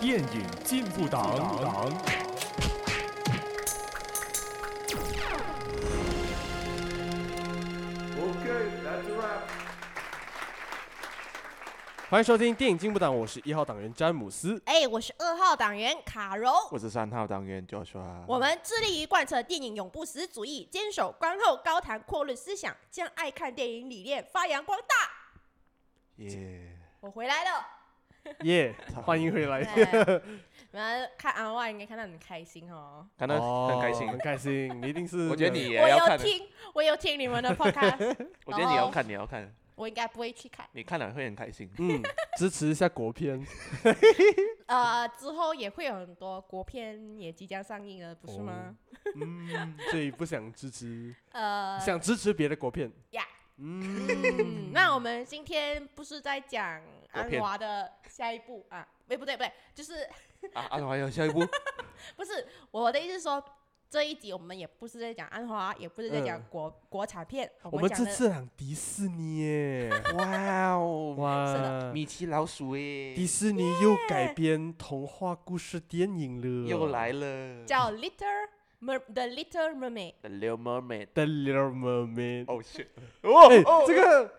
[0.00, 1.34] 电影进步党。
[12.10, 14.62] 欢迎收听电影进步党，我是一号党员詹姆斯。
[14.66, 16.52] 哎，我是二号党员卡柔。
[16.70, 18.24] 我是三号党员 Joshua。
[18.28, 25.13] 我们致力于贯彻电影永不死主义，坚守观后高谈阔论思想，将爱看电影理念发扬光大。
[26.16, 26.60] 耶！
[27.00, 27.66] 我回来了，
[28.44, 28.74] 耶，
[29.04, 29.62] 欢迎回来。
[29.62, 30.20] 哎
[30.72, 33.06] 你们看阿外应该看到很开心哦。
[33.16, 34.80] 看到很开心哦很，开心。
[34.82, 36.18] 你一定是， 我觉得你也我要看。
[36.18, 40.66] 有听，我有听你们的 podcast， 我觉得你要看，你要看，我应该不会去看。
[40.72, 41.70] 你看了会很开心。
[41.78, 42.02] 嗯，
[42.36, 43.44] 支持一下国片。
[44.66, 48.74] 呃，之后也会有很多国片也即将上映了，不是吗？
[49.14, 52.90] 嗯，所以不想支持，呃，想支持别的国片。
[53.10, 53.22] 呀。
[53.22, 56.80] 嗯，嗯， 那我们今天不是在讲
[57.12, 58.86] 安华的下一步啊？
[59.08, 60.02] 哎，不对不对，就是
[60.54, 61.40] 啊安华有下一步，
[62.16, 63.42] 不是我的意思是说，
[63.88, 66.44] 这一集我们也不是在讲安华，也不是在讲嗯。
[66.50, 77.64] 国、国产片，我们这次讲迪士尼耶， 哇哦，哇，米奇老鼠耶，迪士尼又改编童话故事电影了，又来了。
[77.66, 78.48] 叫 Little
[78.84, 80.14] Mer The Little Mermaid。
[80.20, 81.08] The Little Mermaid。
[81.14, 82.44] The Little Mermaid。
[82.46, 82.88] 哦 shit！
[83.22, 84.30] 哎哦，这个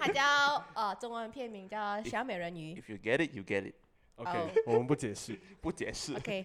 [0.00, 2.74] 它叫呃中文片名叫小美人鱼。
[2.74, 3.74] If you get it, you get it。
[4.16, 5.38] OK，哦我们不解释。
[5.60, 6.16] 不解释。
[6.16, 6.44] OK，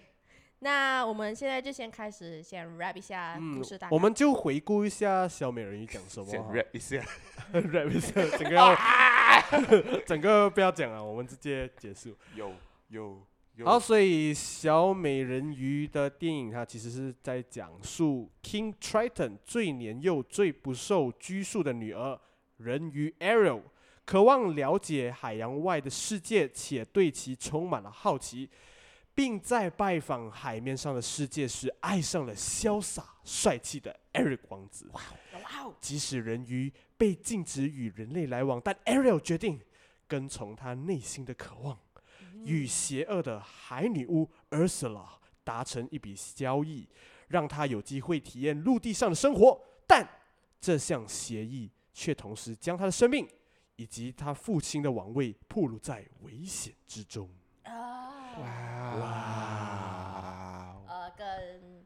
[0.60, 3.96] 那我们现在就先开始，先 rap 一下嗯故事大纲。
[3.96, 7.04] 我们就回顾一下小美人鱼讲什么先 rap 一下。
[7.52, 8.76] rap 一下，整个要
[10.06, 12.16] 整个不要讲了，我们直接结束。
[12.36, 12.52] 有
[12.90, 13.26] 有有。
[13.64, 22.18] 好，所以小美人鱼的电影，它其实是在讲述 King Triton 最年幼、最不受拘束的女儿
[22.56, 23.60] 人鱼 Ariel，
[24.04, 28.48] 渴望了解海洋外的世界，且对其充满了好奇，
[29.14, 34.88] 并在拜访海面上的世界时，爱上了潇洒帅气的 Eric 王子。
[34.92, 35.02] 哇
[35.62, 39.60] 哦，即使人鱼被禁止与人类来往，但 Ariel 决定
[40.08, 41.78] 跟从他内心的渴望，
[42.44, 45.06] 与邪恶的海女巫 Ursula
[45.44, 46.88] 达成一笔交易，
[47.28, 49.60] 让他有机会体验陆地上的生活。
[49.86, 50.08] 但
[50.60, 53.28] 这项协议却同时将他的生命
[53.76, 57.28] 以及他父亲的王位暴露在危险之中。
[57.64, 58.38] 啊，
[58.98, 59.06] 哇。
[60.86, 61.84] 呃，跟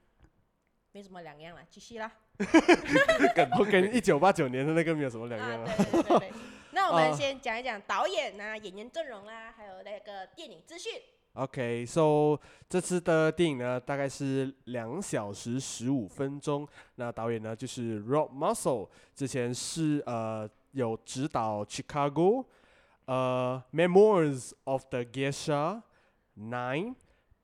[0.92, 2.12] 没什么两样了，继续啦。
[3.34, 5.74] 跟跟一九八九年的那个没有什么两样啊，啊。
[5.76, 6.32] 对对对对。
[6.76, 10.92] 那我们啊先讲一讲导演啊、演员阵容啦，还有那个电影资讯。
[11.32, 12.38] OK，so、
[12.68, 16.68] 这次的电影呢，大概是两小时十五分钟。
[16.96, 22.44] 那导演呢就是 Rob Marshall，之前是呃有指导 Chicago，
[23.06, 25.80] 呃 Memoirs of the Geisha
[26.38, 26.94] Nine。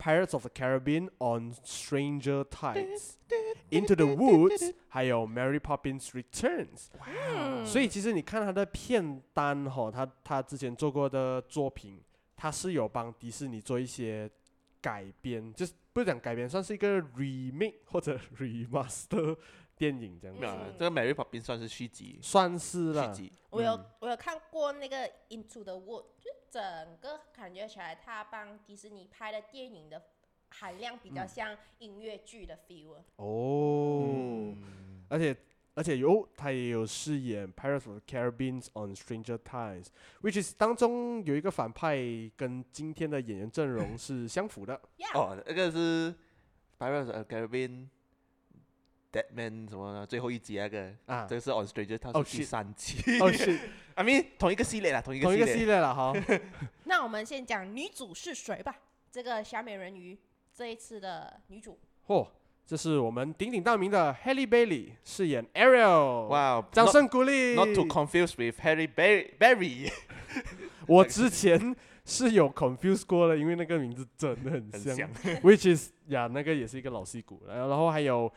[0.03, 3.19] Pirates of the Caribbean on Stranger Tides,
[3.71, 6.89] Into the Woods，还有 Mary Poppins Returns。
[7.07, 12.03] 嗯所以其实你看他的片单哈，他他之前做过的作品，
[12.37, 14.29] 他是有帮迪士尼做一些
[14.81, 19.37] 改编，就是不是讲改编，算是一个 remake 或者 remaster
[19.77, 22.19] 电影这样子，这个 Mary Poppins 算是续集。
[22.21, 23.23] 算是啦续。
[23.23, 23.33] 集。
[23.51, 24.97] 我有、我有看过那个
[25.29, 26.63] 《Into the Wood》，就整
[27.01, 30.03] 个感觉起来，他帮迪士尼拍的电影的
[30.51, 33.03] 含量比较像音乐剧的 feel 啊。
[33.17, 35.35] 哦，嗯而且
[35.73, 41.97] 而且有他也有饰演 Pirates of the Caribbean on Stranger Tides，which is 当中有一个反派
[42.37, 44.79] 跟今天的演员阵容是相符的。
[45.15, 46.15] 哦，那个是
[46.79, 47.89] Pirates of the Caribbean
[49.13, 53.19] Deadman 什么的最后一集那个，啊这个是 On Stranger 它哦是第三集。
[53.21, 53.59] 哦，是
[53.95, 55.67] I mean 同一个系列啦，同一个同一个系系列。
[55.67, 56.13] 列了哈。
[56.85, 58.75] 那我们先讲女主是谁吧。
[59.11, 60.19] 这个小美人鱼
[60.55, 62.27] 这一次的女主，嚯、
[62.67, 66.29] 这是我们鼎鼎大名的 Halle Bailey 饰演 Ariel。
[66.29, 68.89] 哇，掌声鼓励 Not to confuse with Berry
[69.39, 69.93] Berry，
[70.89, 71.77] 我之前
[72.07, 74.97] 是有 confuse 过的，因为那个名字真的很像。
[75.15, 75.43] 很像。
[75.43, 77.43] Which is 呀，那个也是一个老戏骨。
[77.47, 78.33] 然后然后还有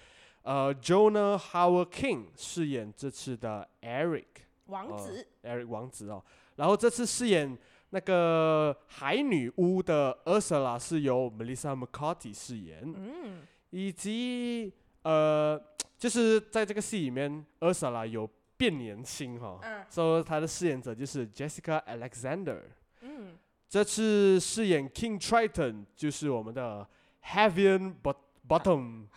[0.45, 4.25] 呃 Jonah Howard King 饰演这次的 Eric。
[4.67, 5.27] 王子。
[5.43, 6.23] Eric 王子哦，
[6.55, 7.57] 然后这次饰演
[7.89, 15.61] 那个海女巫的 Ursula 是由 Melissa McCarthy 饰演，嗯，以及呃，
[15.97, 18.27] 就是在这个戏里面，Ursula 有
[18.57, 22.61] 变年轻哈、嗯所以她的饰演者就是 Jessica Alexander。
[23.01, 23.37] 嗯，
[23.69, 26.87] 这次饰演 King Triton 就是我们的
[27.23, 28.15] Javier Bot
[28.47, 29.07] Bottom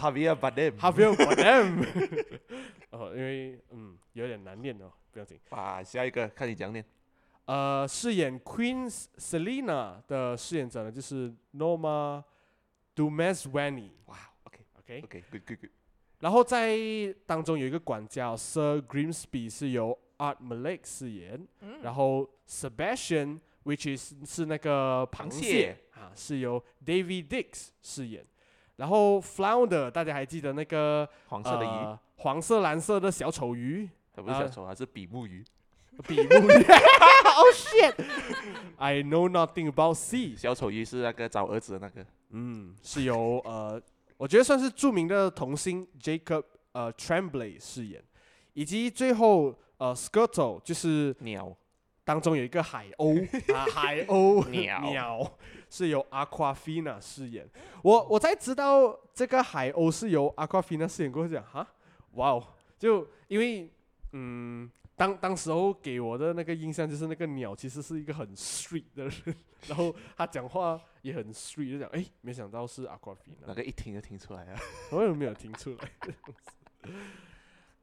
[0.00, 0.76] Javier Bardem。
[0.78, 1.86] Javier Bardem。
[2.90, 5.38] 哦，因为嗯有点难念哦，不要紧。
[5.50, 6.84] 哇，下一个看你讲念。
[7.46, 12.22] 呃，饰演 Queen Selina 的饰演者呢，就是 Norma
[12.94, 13.90] Dumezwani。
[14.06, 15.70] 哇，OK OK，OK，good good good。
[16.20, 16.76] 然后在
[17.26, 28.24] 当中有一个管家 Sir Grimsby 是由 Art Malik 饰演，嗯然后 Sebastian，which is 是那个螃蟹螃蟹啊，是由 David Dix 饰演。
[28.76, 35.44] 然后 Flounder 大家还记得那个黄色的鱼，呃、黄色蓝色的小丑鱼，它不是小丑啊，是比目鱼。
[36.06, 36.52] 比目鱼。
[37.36, 40.36] oh shit！I know nothing about sea。
[40.36, 42.06] 小丑鱼是那个找儿子的那个。
[42.30, 43.82] 嗯，是由呃，
[44.16, 48.00] 我觉得算是著名的童星 Jacob 呃 Tremblay 饰演，
[48.52, 51.56] 以及最后呃 Skirtle 就是鸟。
[52.04, 53.22] 当中有一个海鸥
[53.54, 55.38] 啊，海鸥 鸟鸟
[55.70, 57.48] 是由 Aquafina 饰演。
[57.82, 61.66] 我我才知道这个海鸥是由 Aquafina 饰演过后，讲哈，
[62.12, 62.46] 哇哦，
[62.78, 63.70] 就因为
[64.12, 69.36] 嗯，当当时候给我的那个印象就是那个鸟其实是一个很 sweet 的人，
[69.68, 74.58] 然后他讲话也很 sweet，就讲哎，没想到是 Aquafina，那个一听就听出来了。
[74.92, 75.90] 我也没有听出来。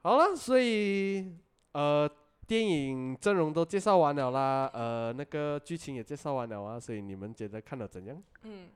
[0.02, 1.36] 好了，所以
[1.74, 2.10] 呃。
[2.48, 8.22] 电影阵容都介绍完了啦，呃，那个剧情也介绍完了啊，所以你们觉得看了怎样？
[8.44, 8.70] 嗯，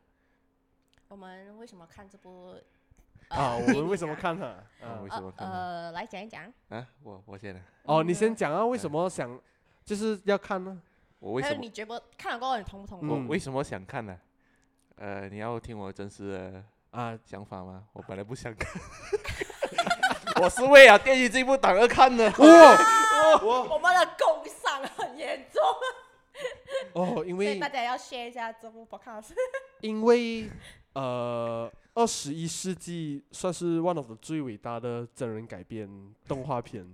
[1.08, 2.56] 我们为什么看这部？
[3.28, 4.46] 啊，我们为什么看它？
[4.46, 6.52] 啊为啊，什么看呃，来讲一讲。
[6.70, 7.62] 啊，我我先来。
[7.84, 9.40] 哦，你先讲啊，为什么想
[9.86, 10.82] 就是要看呢？
[11.20, 13.06] 我为什么有你觉得看了过后你同不痛苦？
[13.06, 14.18] 嗯我为什么想看呢？
[14.96, 17.84] 呃，你要听我真实的啊，想法吗？
[17.94, 18.82] 我本来不想看，
[20.42, 22.26] 我是为了电影这部档而看的。
[22.26, 22.78] 哇，
[23.44, 25.64] 我们的工伤很严重，
[26.94, 29.34] 哦，因为所以大家要 share 一下这部 podcast。
[29.82, 30.50] 因为
[30.94, 35.88] 呃，二十一世纪算是 one of the 最伟大的真人改编
[36.28, 36.86] 动画片，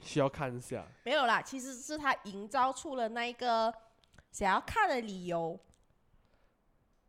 [0.00, 0.84] 需要看一下。
[1.04, 3.72] 没有啦，其实是他营造出了那一个
[4.32, 5.58] 想要看的理由。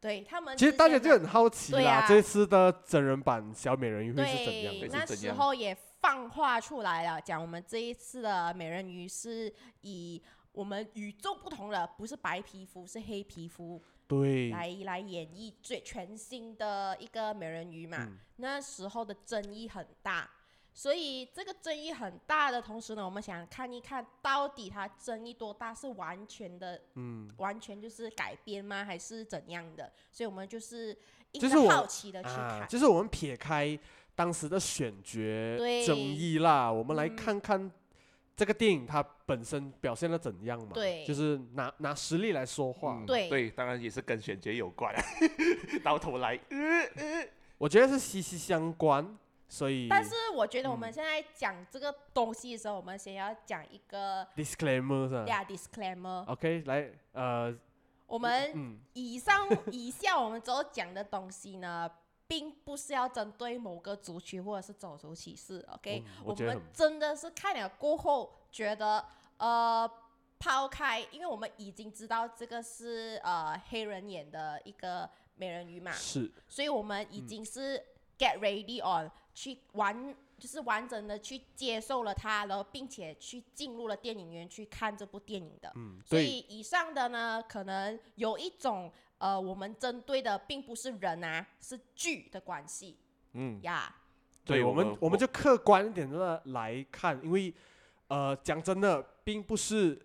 [0.01, 4.97] 对他们其实，大家就很好奇啦，啊这次的真人版小美人鱼会是怎样对，的？
[4.97, 17.97] 那时候也放话出来了，讲我们这一次的美人鱼是以我们与众不同的，不是白皮肤，是黑皮肤，对，来来演绎最全新的一个美人鱼嘛。
[17.99, 20.29] 嗯那时候的争议很大，
[20.73, 29.91] 所以这个争议很大的同时呢，我们想看一看到底它争议多大，是完全的，嗯，完全就是改编吗，还是怎样的？
[30.09, 30.97] 所以我们就是
[31.33, 32.61] 一就是好奇的去看。
[32.61, 33.77] 啊，就是我们撇开
[34.19, 35.17] 当时的选角
[35.57, 37.71] 对争议啦，我们来嗯看看
[38.35, 40.71] 这个电影它本身表现的怎样嘛。
[40.73, 42.97] 对就是拿拿实力来说话。
[42.97, 44.93] 嗯对对，当然也是跟选角有关。
[45.81, 46.37] 到头来，
[47.57, 49.17] 我觉得是息息相关，
[49.47, 49.87] 所以。
[49.87, 56.25] 但是我觉得我们嗯现在讲这个东西的时候，我们先要讲一个 disclaimer 是吧呀 disclaimer。
[56.25, 57.57] ？OK，来，呃，
[58.05, 61.89] 我们嗯，以上以下我们之后讲的东西呢，
[62.29, 65.65] 并不是要针对某个族群或者是种族歧视。
[65.73, 69.03] OK，、我们真的是看了过后觉得，
[69.37, 69.91] 呃，
[70.37, 77.83] 抛开，因为我们已经知道这个是呃黑人演的一个美人鱼嘛，是，所以我们已经是
[78.17, 85.71] get ready on、去完，就是完整的去接受了它，然后并且去进入了电影院去看这部电影的。
[85.75, 92.97] 嗯，所，以以上的呢，可能有一种呃，我们针对的并不是人啊，是剧的关系
[93.33, 93.95] 嗯，呀。
[94.43, 97.53] 对，对我们我我们就客观一点的来看，因为
[98.07, 99.99] 呃讲真的，并不是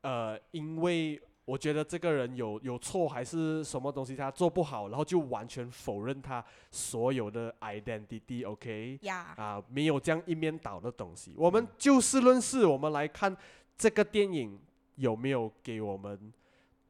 [0.00, 11.34] 呃因为我觉得这个人有有错还是什么东西他做不好，然后就完全否认他所有的 identity，OK？、呀，啊，没有这样一面倒的东西。
[11.36, 13.36] 我们就事论事，我们来看
[13.76, 14.58] 这个电影
[14.94, 16.32] 有没有给我们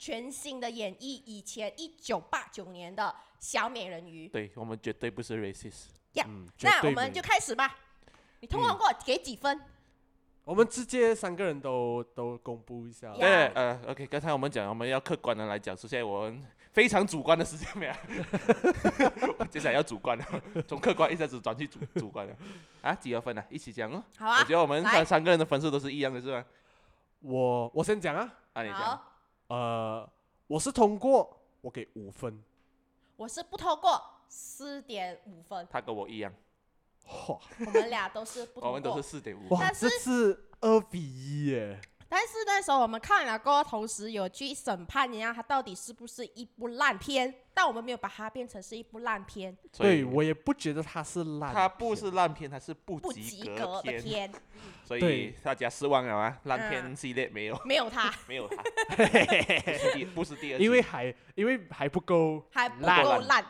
[0.03, 4.27] 全新的演绎以前一九八九年的小美人鱼。
[4.27, 5.91] 对我们绝对不是 racist。
[6.61, 7.79] 那我们就开始吧。
[8.41, 9.61] 你通常给我给几分？
[10.43, 13.11] 我们直接三个人都都公布一下。
[13.11, 16.43] 呀对，呃，OK，刚才我们讲我们要客观的来讲，首先我们
[16.73, 20.25] 非常主观的时间没有， 接下来要主观了，
[20.67, 22.37] 从客观一下子转去主主观了。
[22.81, 23.45] 啊，几多分啊？
[23.49, 24.03] 一起讲哦。
[24.19, 26.45] 好啊我觉，得我们来三三个人的分数都是一样的，是吧？
[27.21, 29.01] 我我先讲啊，啊，你讲。
[29.53, 30.11] 好，呃，
[30.47, 32.43] 我是通过，我给五分。
[33.17, 36.33] 我是不通过四点五分，他跟我一样，
[37.05, 38.69] 哇我们俩都是不通过。
[38.69, 39.47] 我们都是四点五。
[39.51, 41.79] 哇，但是这次二比一耶！
[42.13, 54.33] 但是那时候我们看了过后，同时有去审判人家它到底是不是一部烂片，但我们没有把它变成是一部烂片，所以对我也不觉得它是烂，它不是烂片，它是不不及及格的片，片，
[54.85, 56.39] 所以大家失望了啊！
[56.45, 58.63] 烂嗯片系列没有，没有它，没有它，
[58.95, 63.43] 不是第不是第二季，因为还因为还不够，还不烂够烂，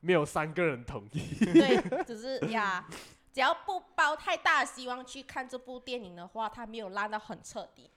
[0.00, 1.44] 没有三个人同意。
[1.44, 2.84] 对，只是呀，
[3.32, 7.88] 只要不抱太大的希望去看这部电影的话，它没有烂到很彻底。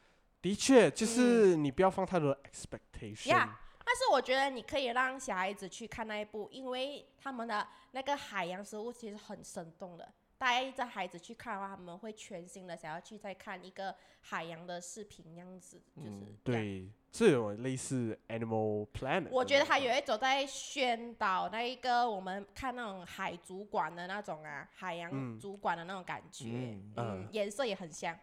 [0.44, 3.30] 的确，就是你不要放太多的 expectation。
[3.30, 10.14] 呀但是我觉得你可以让小孩子去看那一部，因为他们的那个海洋生物其实很生动的。
[10.38, 16.38] 带着孩子去看的话，他们会全心的想要去再看一个海洋的视频，这样子就是、嗯，。
[16.44, 19.30] 对，这种类似 Animal Planet。
[19.32, 28.18] 我觉得还有一种在宣导那一个我们看那种海族馆的那种啊，海洋族馆的那种感觉，嗯嗯，颜色也很像。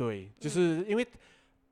[0.00, 1.06] 对，就是因为、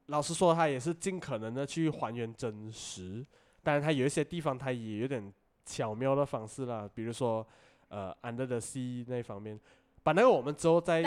[0.09, 3.25] 老实说，他也是尽可能的去还原真实，
[3.63, 5.33] 当然他有一些地方他也有点
[5.65, 7.47] 巧妙的方式啦，比如说
[7.89, 9.59] 呃 Under the Sea 那一方面，
[10.03, 11.03] 把那个我们之后再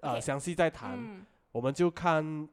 [0.00, 2.48] 呃详细再谈，嗯，我们就看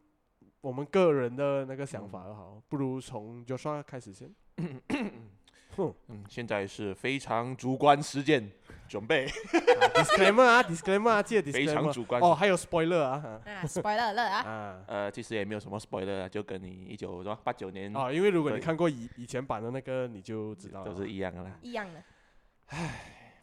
[0.59, 4.29] 我们个人的那个想法就好，不如从 Joshua 开始先。
[5.75, 8.51] 哼嗯，现在是非常主观时间，
[8.87, 12.21] 准备啊 disclaimer 啊，disclaimer 啊， 记得非常 disclaimer 主观。
[12.21, 21.57] 哦，还有 spoiler 啊，啊，spoiler alert 啊，啊，呃，其实也没有什么 spoiler，啊就跟你一九什么八九年哦，因为如果你看过以以前版的那个，你就知道了都是一样的啦。
[21.61, 22.03] 一样的。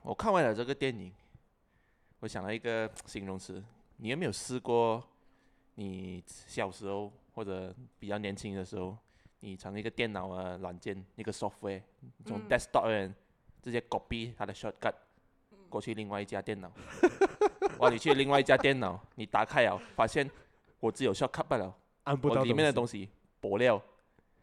[0.02, 1.12] 我看完了这个电影，
[2.20, 3.62] 我想了一个 形容词，
[3.96, 5.02] 你有没有试过？
[5.74, 8.98] 你小时候或者比较年轻的时候，
[9.40, 11.80] 你从一个电脑的软件一个 software
[12.26, 13.14] 从嗯 desktop 人
[13.62, 14.92] 直接 copy 它的 shortcut
[15.68, 16.72] 过去另外一家电脑，
[17.78, 17.90] 哇！
[17.90, 20.28] 你去另外一家电脑，你打开了，发现
[20.80, 21.72] 我只有 shortcut 不了，
[22.04, 23.08] 按不到我里面的东东西
[23.40, 23.80] 薄料，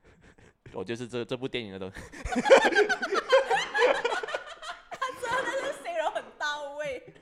[0.72, 1.96] 我就是这这部电影的东西。
[4.92, 7.14] 他真的是形容很到位。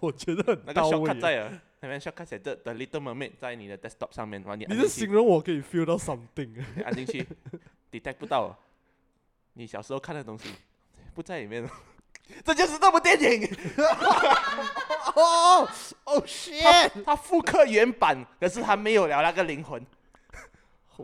[0.00, 1.20] 我觉得很那个到 shortcut。
[1.20, 6.64] 在啊，那边 shortcut 写着 The Little Mermaid 在你的 desktop 上面，然后你你的按进去形容我可以 feel 到 something。
[6.76, 7.26] 你 按进去
[7.92, 8.56] ，detect 不到，
[9.54, 10.48] 你小时候看的东西
[11.14, 11.70] 不在里面了。
[12.44, 13.48] 这就是这部电影，
[15.14, 15.68] 哦
[16.04, 16.90] 哦它 shit！
[17.04, 19.84] 它复刻原版，可是它没有了那个灵魂。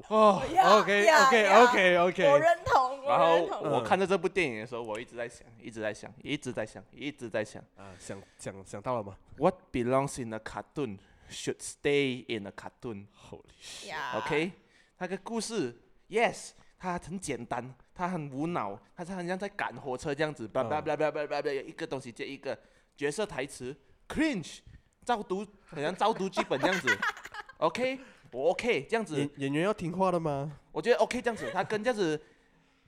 [0.09, 2.39] 哦，OK OK OK OK，我。
[2.39, 3.61] 认同，我然后。
[3.71, 10.99] 我看着这部电影的时候，我一直在想，一直在想，一直在想，一直在想啊，想想想到了吗，What belongs in a cartoon
[11.31, 13.07] should stay in a cartoon。
[13.31, 14.19] Holy shit。
[14.19, 14.53] OK，
[14.99, 22.59] 那个故事，Yes，它很简单，它很无脑，它是很像在赶火车这样子，叭叭叭叭叭叭叭，一个东西接一个，
[22.97, 23.75] 角色台词
[24.09, 24.59] ，cringe，
[25.05, 26.99] 照读，好像照读剧本这样子，
[27.59, 27.99] OK，
[28.35, 30.59] 我 OK 这样子演，演员要听话的吗？
[30.73, 32.21] 我觉得 OK 这样子，他跟这样子，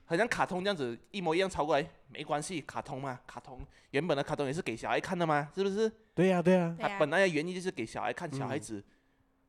[0.05, 3.61] 好像卡通这样子一模一样抄过来，没关系，卡通嘛，卡通
[3.91, 5.89] 原本的卡通也是给小孩看的嘛，是不是？
[6.15, 6.75] 对呀对呀。
[6.77, 8.85] 对啊它本来的原意就是给小孩看，小孩嗯子，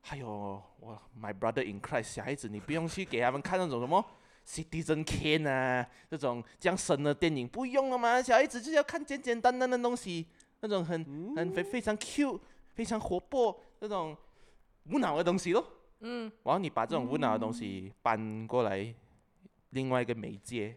[0.00, 4.04] 还有我 My Brother in Christ，小孩子你不用去给他们看那种什么
[4.46, 10.28] Citizen Kane 啊，这种这样深的电影不用了嘛，小孩子就是要看简简单单的东西，
[10.60, 12.38] 那种很很非非常 cute、
[12.74, 14.16] 非常活泼那种
[14.84, 15.74] 无脑的东西咯。
[16.00, 18.94] 嗯，然后你把这种无脑的东西搬过来，
[19.70, 20.76] 另外一个媒介，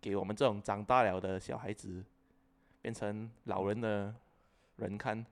[0.00, 2.04] 给我们这种长大了的小孩子，
[2.82, 4.14] 变成老人的
[4.76, 5.24] 人看。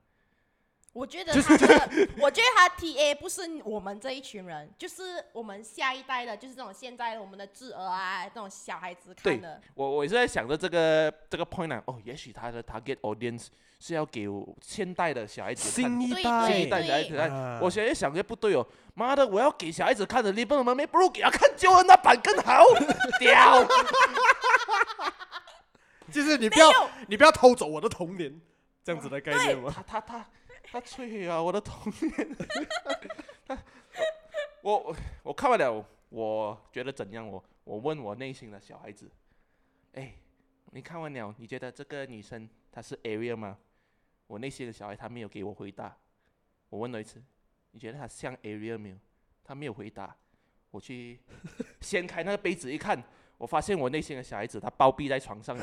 [0.95, 9.61] 我觉得他的，我觉得他 TA 不是我们这一群人，就是我们下一代的，就是这种现在的我们的智儿啊，这种小孩子看的。
[9.75, 13.49] 我我也是在想着这个这个 point 啊，哦，也许他的 target audience
[13.81, 14.29] 是要给
[14.63, 17.29] 现代的小孩子看新，一代，新一代小孩子看。
[17.29, 22.63] 啊我现在想着不对哦，妈的，我要给小孩子看的《日本的妹妹》，不如给他看旧的那版更好，
[23.19, 23.67] 屌！
[26.13, 26.71] 就是你不要
[27.09, 28.41] 你不要偷走我的童年，
[28.85, 29.73] 这样子的概念吗？
[29.75, 30.27] 他他他他
[30.81, 32.37] 摧毁了我的童年。
[33.47, 33.59] 他
[34.63, 37.29] 我我看完了，我觉得怎样？
[37.29, 39.11] 我我问我内心的小孩子，
[39.93, 40.15] 哎，
[40.73, 43.59] 你看完了，你觉得这个女生她是 Ariel 吗？
[44.27, 45.95] 我内心的小孩他没有给我回答。
[46.71, 47.23] 我问了一次，
[47.73, 48.97] 你觉得她像 Ariel 没有？
[49.45, 50.17] 他没有回答。
[50.71, 51.21] 我去
[51.83, 53.01] 掀开那个杯子一看，
[53.37, 55.55] 我发现我内心的小孩子他包庇在床上。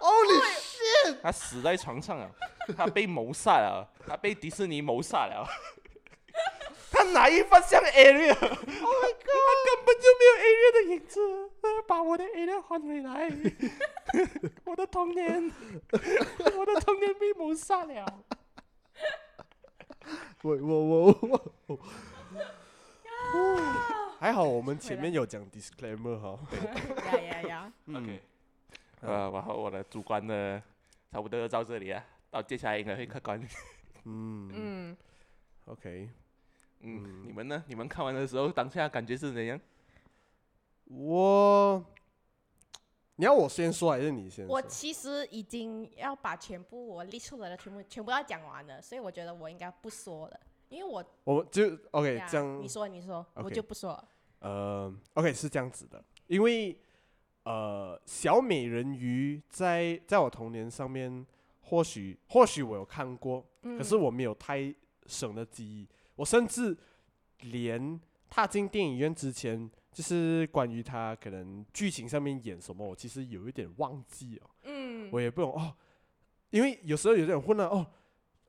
[0.00, 1.09] Holy shit！
[1.22, 2.30] 他死在床上了，
[2.76, 5.46] 他被谋杀了，他被迪士尼谋杀了。
[6.92, 9.30] 他哪一方像 Ariel？Oh my god！
[9.46, 11.20] 他根本就没有 Ariel 的影子，
[11.86, 13.30] 把我的 Ariel 还回来。
[14.66, 15.52] 我的童年，
[15.92, 18.04] 我的童年被谋杀了。
[20.42, 21.78] 我我我我，
[24.18, 26.38] 还好我们前面有讲 disclaimer 哈。
[27.06, 28.20] 呀呀呀，OK，
[29.02, 30.60] 呃，然后我的主观的
[31.10, 33.40] 差不多就到这里了，到接下来应该会客观。
[34.04, 34.96] 嗯嗯
[35.64, 36.08] ，OK，
[36.80, 37.64] 嗯，你们呢？
[37.66, 39.60] 你们看完的时候当下感觉是怎样？
[40.84, 41.84] 我，
[43.16, 44.54] 你要我先说还是你先说？
[44.54, 52.62] 我其实已经要把全部我列出来的全部全部要讲完了，所以我觉得我应该不说了，因为我我就 OK 呀这样。
[52.62, 54.08] 你说你说我 OK 就不说了。
[54.38, 56.80] 呃，OK 是这样子的，因为
[57.50, 61.26] 呃，小美人鱼在在我童年上面，
[61.62, 64.72] 或许或许我有看过，嗯可是我没有太
[65.06, 66.76] 深的记忆，我甚至
[67.40, 75.74] 连踏进电影院之前，就是关于他可能剧情上面演什么，我其实有一点忘记了，嗯，我也不懂哦，
[76.50, 77.84] 因为有时候有点混乱哦。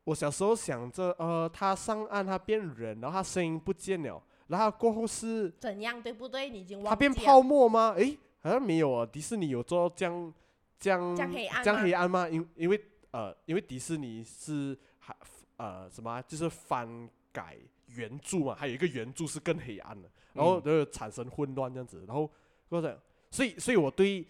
[0.03, 5.50] 我小时候想着，呃，他上岸，他变人，然后他声音不见了，然后过后是。
[5.60, 6.50] 怎样对不对？
[6.50, 7.93] 你已经忘记它变泡沫吗？
[7.96, 9.05] 诶，好像没有啊。
[9.05, 10.33] 迪士尼有做到这样
[10.79, 12.29] 这样这样黑暗这样吗黑暗吗？
[12.29, 12.81] 因因为
[13.12, 15.15] 呃，因为迪士尼是还
[15.57, 17.57] 呃什么啊，就是翻改
[17.88, 22.03] 原著嘛，还有一个原著是更黑暗的，然后就产生混乱这样子。
[22.07, 22.29] 然后
[22.69, 24.25] 或者，所以所以我对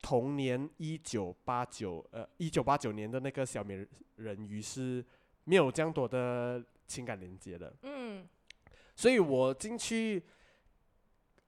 [0.00, 5.04] 童年一九八九呃一九八九年的那个小美人鱼是
[5.44, 7.74] 没有这样多的情感连接的。
[7.82, 8.26] 嗯
[8.94, 10.22] 所以我进去，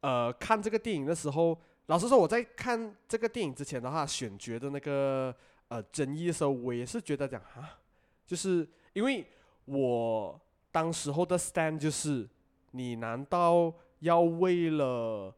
[0.00, 5.34] 呃，看这个电影的时候，老实说，我在看这个电影之前的话，选角的那个
[5.68, 7.80] 呃争议的时候，我也是觉得讲啊，
[8.26, 9.26] 就是因为
[9.64, 10.38] 我
[10.70, 12.28] 当时候的 stand 就是，
[12.72, 15.34] 你难道要为了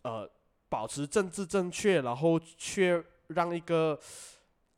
[0.00, 0.26] 呃
[0.70, 4.00] 保持政治正确，然后却让一个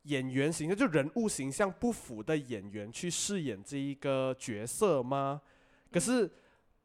[0.03, 5.41] 演员形象就人物形象不符的演员去饰演这一个角色吗？
[5.89, 6.29] 可是。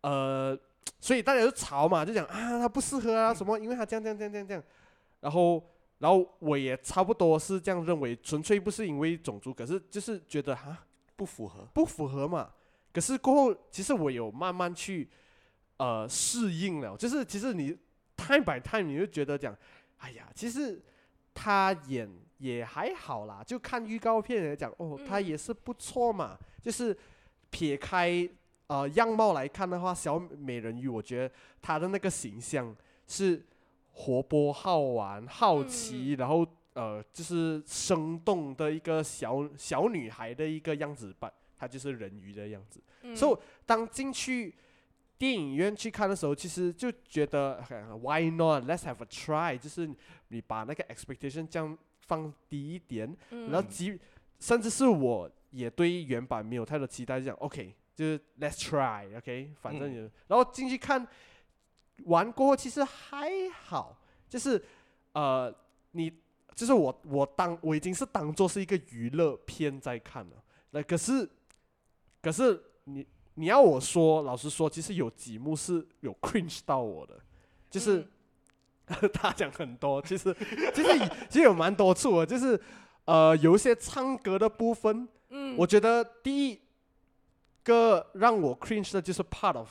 [0.02, 0.59] 呃，
[1.01, 4.62] 所以大家就吵嘛，就讲啊，他不适合啊，什么，因为他这样这样这样这样这样，
[5.21, 5.62] 然后，
[5.99, 12.52] 然后我也差不多是这样认为，纯粹不是因为种族，可是就是觉得哈不符合，不符合嘛。
[12.93, 15.09] 可是过后，其实我有慢慢去
[15.78, 17.76] 呃适应了，就是其实你
[18.17, 19.56] time by time 你就觉得讲，
[19.99, 20.80] 哎呀，其实
[21.35, 26.97] 他演也还好啦，就看预告片来讲，哦，他也是不错嘛，就是
[27.50, 28.28] 撇开。
[28.69, 32.75] 呃，样貌来看的话，小美人鱼，我觉得她的那个形象
[33.07, 33.45] 是
[33.93, 41.31] 活泼、好玩、好奇，嗯、然后呃，就是生动的一个小小女孩的一个样子吧。
[41.59, 42.81] 她就是人鱼的样子。
[43.03, 44.55] 嗯、所以当进去
[45.19, 47.63] 电影院去看的时候，其实就觉得
[48.01, 49.59] Why not？Let's have a try。
[49.59, 49.89] 就是
[50.29, 54.01] 你把那个 expectation 降放低一点，嗯、然后即
[54.41, 57.75] 甚至是我也对原版没有太多期待，这样 OK。
[57.95, 59.55] 就是 Let's try，OK，okay？
[59.61, 61.07] 反正也，嗯、然后进去看
[62.05, 63.99] 完过后，其实还好，
[64.31, 64.65] 就是
[65.13, 65.55] 呃，
[65.91, 66.11] 你
[66.55, 71.28] 就是我我当我已经是当做是一个娱乐片在看了，那可是
[72.23, 77.21] 可是你你要我说，老实说，其实有几幕是有 cringe 到我的，
[77.71, 77.99] 就是、
[78.87, 80.35] 嗯、 他讲很多，其实
[80.75, 82.59] 其实其实有蛮多处的，就是
[83.05, 86.59] 呃有一些唱歌的部分，嗯，我觉得第一。
[87.63, 89.71] 个让我 cringe 的就是 Part of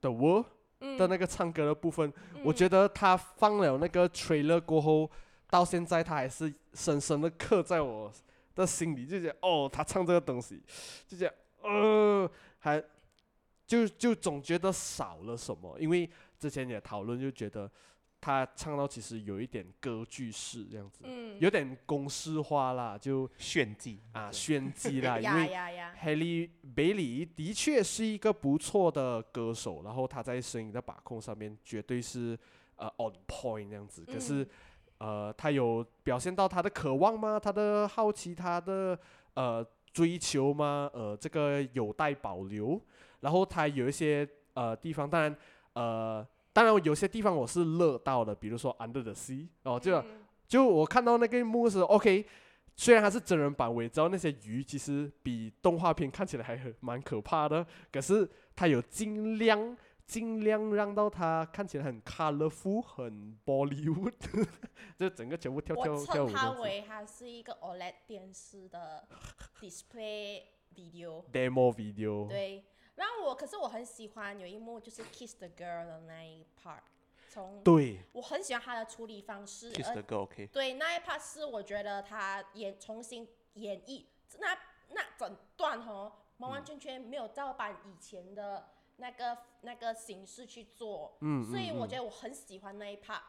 [0.00, 0.46] the World
[0.98, 5.10] 的那个唱歌的部分，嗯、我觉得他放了那个 trailer 过后，
[5.48, 8.12] 到现在他还是深深的刻在我
[8.54, 10.62] 的心里，就觉得哦，他唱这个东西，
[11.06, 11.34] 就觉得
[11.68, 12.82] 呃，还
[13.66, 16.08] 就就总觉得少了什么，因为
[16.38, 17.70] 之前也讨论，就觉得。
[18.20, 25.18] 他唱到其实有一点歌剧式这样子，嗯、有点公式化啦，就炫技啊，炫技啦。
[25.20, 25.48] 因为
[26.02, 32.36] Haley Bailey 的确是一个不错的歌手，然后他在声音的把控上面绝对是
[32.76, 34.04] 呃 on point 这样子。
[34.04, 34.42] 可是、
[34.98, 37.38] 嗯、呃，他有表现到他的渴望吗？
[37.38, 38.98] 他的好奇，他的
[39.34, 40.90] 呃追求吗？
[40.92, 42.80] 呃，这个有待保留。
[43.20, 45.36] 然后他有一些呃地方，当然
[45.74, 46.26] 呃。
[46.56, 52.24] 当然，有些地方我是乐到的，比如说《Under the Sea》哦，就、嗯、就我看到那个幕是 OK，
[52.74, 64.14] 虽然它是真人版，我也知道那些鱼其实比动画片看起来还很蛮可怕的，可是它有尽量尽量让到它看起来很 colorful，很 Bollywood，
[64.96, 66.28] 就整个全部跳跳跳舞。
[66.28, 69.06] 我称它为它是一个 OLED 电视的
[69.60, 70.40] display
[70.74, 72.64] video，demo video，对。
[72.96, 76.80] 然后我，可是我很喜欢有一幕就是 kiss the girl 的那一 part，
[77.28, 79.70] 从对，我很喜欢他的处理方式。
[79.72, 80.46] kiss the girl OK。
[80.48, 84.04] 对，那一 part 是我觉得他演重新演绎
[84.38, 93.20] 那那整段哦，完完全全没有照搬以前的那个那个形式去做，嗯，所以我觉得得我很喜欢那一 part。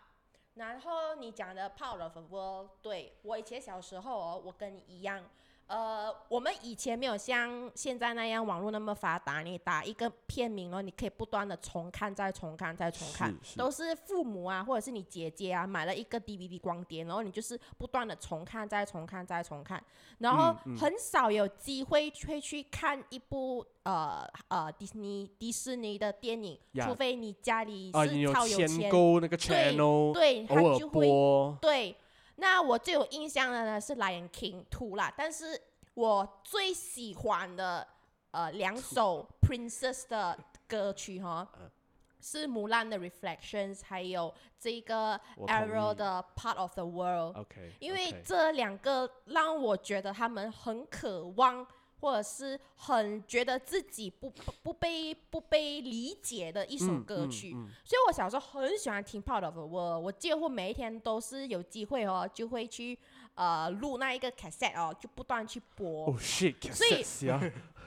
[0.55, 5.23] 然后你讲的 Part of the World，对，我以前小时候哦，我跟你一样。
[5.67, 13.57] 呃，我们以前没有像现在那样网络那么发达，你打一个片名哦，你可以不断的重看、再重看、再重看，是是。
[13.57, 19.83] 都是父母啊，或者是你姐姐啊，买了一个 DVD 光碟，然后你就是不断的重看、再重看、再重看，
[20.19, 26.87] 然后很少有机会会去看一部呃呃迪士尼迪士尼的电影，呀。
[26.87, 31.07] 除非你家里是超有签钱，购那个 channel，对，他就会。
[31.07, 31.95] 播，对，
[32.37, 35.59] 那我最有印象的呢是《Lion King Two》啦，但是
[35.93, 37.85] 我最喜欢的
[38.31, 41.69] 呃两首 Princess 的歌曲哈，嗯
[42.19, 47.35] 是《木兰》的《Reflections》，还有这个我同 Ariel 意的《Part of the World》。
[47.39, 51.65] OK，因为这两个让我觉得他们很渴望，
[51.99, 57.53] 或者是很觉得自己不不不被不被理解的一首歌曲。
[57.55, 62.97] 嗯所以我小时候很喜欢听《Part of the World》，我几乎每一天都是有机会哦，就会去
[63.35, 66.15] 呃录那一个 cassette 哦，就不断去播。
[66.17, 66.47] 所
[66.87, 67.03] 以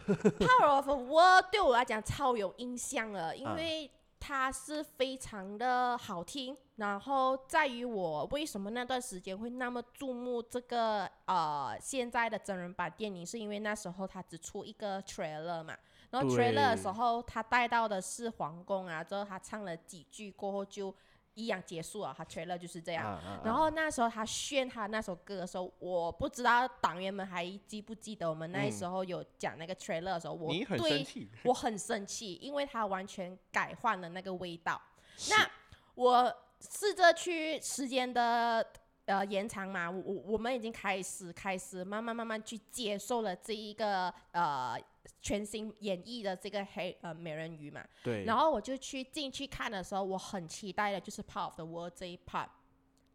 [0.07, 6.57] Power of the World 对我来讲超有印象了，因啊为它是非常的好听。
[6.80, 15.76] 然后在于我为什么那段时间会那么注目这个呃现在的真人版电影，是因为那时候他只出一个 trailer 嘛。
[16.10, 20.92] 然后 trailer 的时候，他带到的是皇宫啊，之后他唱了几句过后就
[21.34, 23.04] 一样结束了，他 trailer 就是这样。
[23.04, 34.80] 啊啊然后那时候他炫他那首歌的时候，我不知道党员们还记不记得我们那时候有讲那个 trailer 的时候，我对，我很生气，因为他完全改换了那个味道。
[35.28, 35.48] 那
[35.94, 38.64] 我试着去时间的
[39.07, 44.79] 呃延长嘛，我我我们已经开始开始慢慢慢慢去接受了这一个呃
[45.20, 47.85] 全新演绎的这个黑呃美人鱼嘛。
[48.05, 52.49] 对，然后我就去进去看的时候，我很期待的就是 Part of the World 这一 part。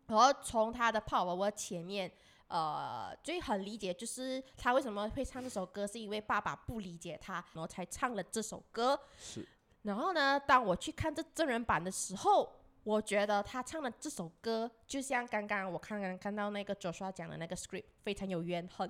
[0.08, 2.12] 然后从他的 Part of the World 前面，
[2.48, 9.00] 呃，最很理解就是他为什么会唱这首歌，是因为爸爸不理解他，然后才唱了这首歌。
[9.18, 9.48] 是
[9.84, 12.52] 然后呢，当我去看这真人版的时候，
[12.86, 18.90] 我觉得他唱的这首歌，就像刚刚我刚刚看到那个 Joshua 讲的那个 script，非常有怨恨。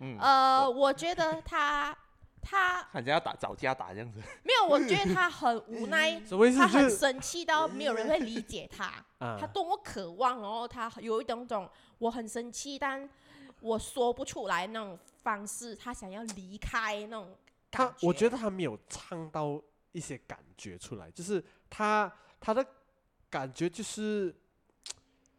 [0.00, 1.94] 嗯，呃，我觉得 他
[2.40, 6.18] 他好像要打找架打这样子，没有，我觉得他很无奈。
[6.24, 6.58] 什么意思？
[6.58, 13.06] 他很生气到没有人会理解他， 啊他多么渴望，然后他有一种种我很生气，但
[13.60, 17.36] 我说不出来那种方式，他想要离开那种
[17.70, 19.60] 感他，我觉得他没有唱到
[19.92, 22.64] 一些感觉出来，就是他他的
[23.36, 24.34] 感觉就是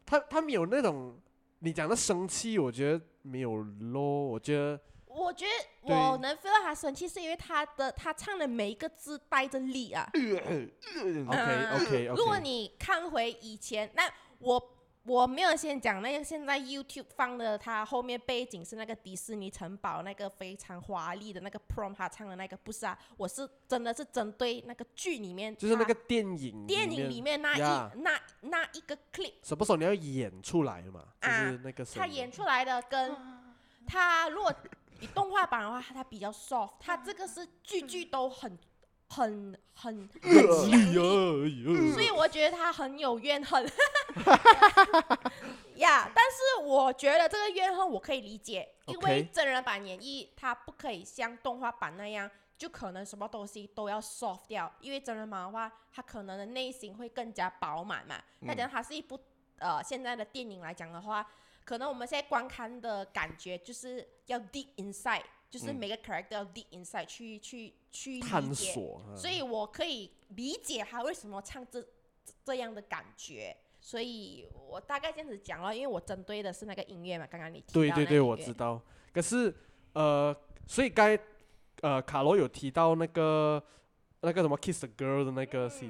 [0.05, 1.19] 他他没有那种
[1.60, 10.07] 你讲的生气，我觉得没有咯，我觉得我觉得我能 feel 到他生气，是因为他的他唱的每一个字带着力啊。
[10.13, 14.03] OK OK 如果你看回以前，那
[14.38, 14.60] 我
[15.08, 27.89] 我没有先讲那个，现在 YouTube 放的，它后面背景是那个迪士尼城堡那个非常华丽的那个 prom，他唱的那个不是啊，我是真的是针对那个剧里面，就是那个电影电影里面那一呀。
[27.96, 31.06] 那那一个 clip，什么时候你要演出来嘛？
[31.22, 33.15] 就啊是那个他演出来的跟
[33.88, 34.54] 他如果
[35.00, 38.58] 以动画版的话，他比较 soft，他这个是句句都很
[39.10, 41.91] 很很很强力。
[41.93, 43.63] 所以我觉得他很有怨恨，
[45.76, 46.12] 呀。
[46.13, 54.72] 但是我觉得这个怨恨我可以理解，因为真人版演绎它不可以像动画版那样，就可能什么东西都要 soft 掉。
[54.82, 58.22] 因为真人版的话，它可能的内心会更加饱满嘛。
[58.41, 59.20] 那讲它是一部
[59.60, 61.26] 呃现在的电影来讲的话，
[61.63, 68.73] 可能我们现在观看的感觉就是要 deep inside，就是每个 character 要 deep inside 去去去探理解。
[68.73, 78.81] 索，嗯所以我可以理解他为什么唱这这这样的感觉，所以我大概这样子讲了，因为我针对的是那个音乐嘛，刚刚你提到对对对，我知道。
[79.13, 79.53] 可是
[79.93, 80.36] 呃，
[80.67, 81.17] 所以该
[81.81, 83.63] 呃卡罗有提到那个
[84.21, 85.89] 那个什么 Kiss the Girl 的那个戏，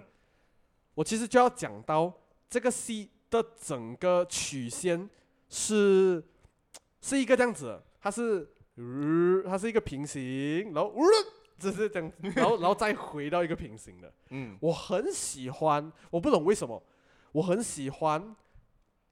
[0.93, 2.13] 我其实就要讲到
[2.49, 5.09] 这个戏的整个曲线
[5.49, 6.23] 是
[7.01, 11.03] 是一个这样子的，它是呃它是一个平行，然后呃
[11.59, 14.13] 就是这样，然后然后再回到一个平行的。
[14.29, 16.81] 嗯，我很喜欢，我不懂为什么，
[17.31, 18.35] 我很喜欢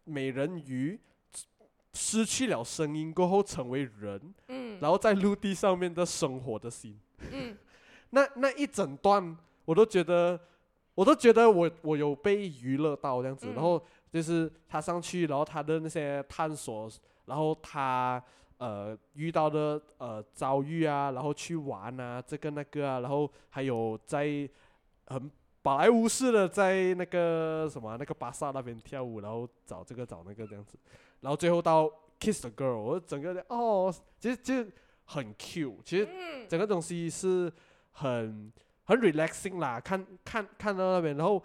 [0.03, 0.99] 美人鱼
[1.93, 4.79] 失去了声音过后成为人，嗯。
[4.79, 6.99] 然后在陆地上面的生活的心，
[7.31, 7.57] 嗯。
[8.11, 10.39] 那那一整段我都觉得，
[10.93, 13.53] 我都觉得我我有被娱乐到这样子，嗯。
[13.55, 16.87] 然后就是他上去，然后他的那些探索，
[17.25, 18.23] 然后他
[18.57, 24.49] 呃遇到的呃遭遇啊，然后去玩啊，这个那个啊，然后还有在
[25.07, 30.77] 很宝莱坞式的在那个什么那个巴萨那边跳舞，然后找这个找那个这样子，
[31.21, 31.89] 然后最后到
[32.19, 34.65] kiss the girl，我整个哦，其实就
[35.05, 36.07] 很 cute，其实
[36.47, 37.51] 整个东西是
[37.91, 38.51] 很
[38.83, 41.43] 很 relaxing 啦，看看看到那边，然后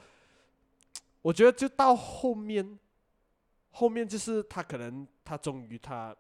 [1.23, 2.79] 我觉得就到后面。
[3.73, 6.13] 后面就是他可能他终于他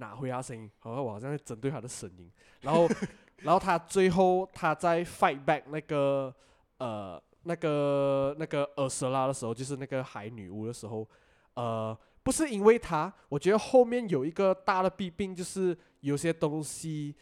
[0.00, 2.28] 拿回他声音，好像我好像在针对他的声音，
[2.62, 2.88] 然后
[3.38, 6.34] 然后他最后他在 fight back 那个
[6.78, 11.06] 呃那个那个尔瑟拉的时候，就是那个海女巫的时候，
[11.54, 17.14] 呃不是因为他，我觉得后面有一个大的弊病，就是有些东西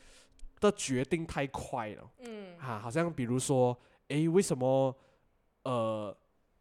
[0.61, 3.77] 的决定太快了，嗯，啊，好像比如说，
[4.09, 4.95] 诶，为什么
[5.65, 6.17] 呃？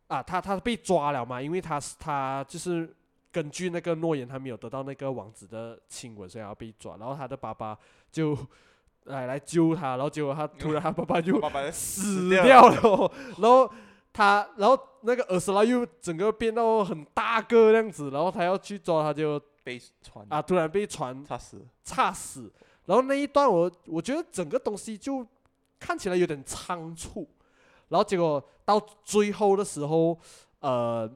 [0.07, 1.41] 啊，他他被抓了嘛？
[1.41, 2.95] 因为他是他就是
[3.31, 6.97] 根据那个诺言，他没有得到那个王子的亲吻，所以要被抓。
[6.97, 7.77] 然后他的爸爸
[8.11, 8.37] 就
[9.05, 11.39] 来来救他，然后结果他突然他爸爸就
[11.71, 13.11] 死掉了。
[13.37, 13.71] 然后
[14.11, 22.51] 他，然后那个尔斯拉又整个变到很大个这样子，然后他要去抓，他就被船啊，突然被船插死，插死。
[22.85, 25.25] 然后那一段我我觉得整个东西就
[25.77, 27.29] 看起来有点仓促。
[27.89, 30.17] 然后结果到最后的时候，
[30.59, 31.09] 呃，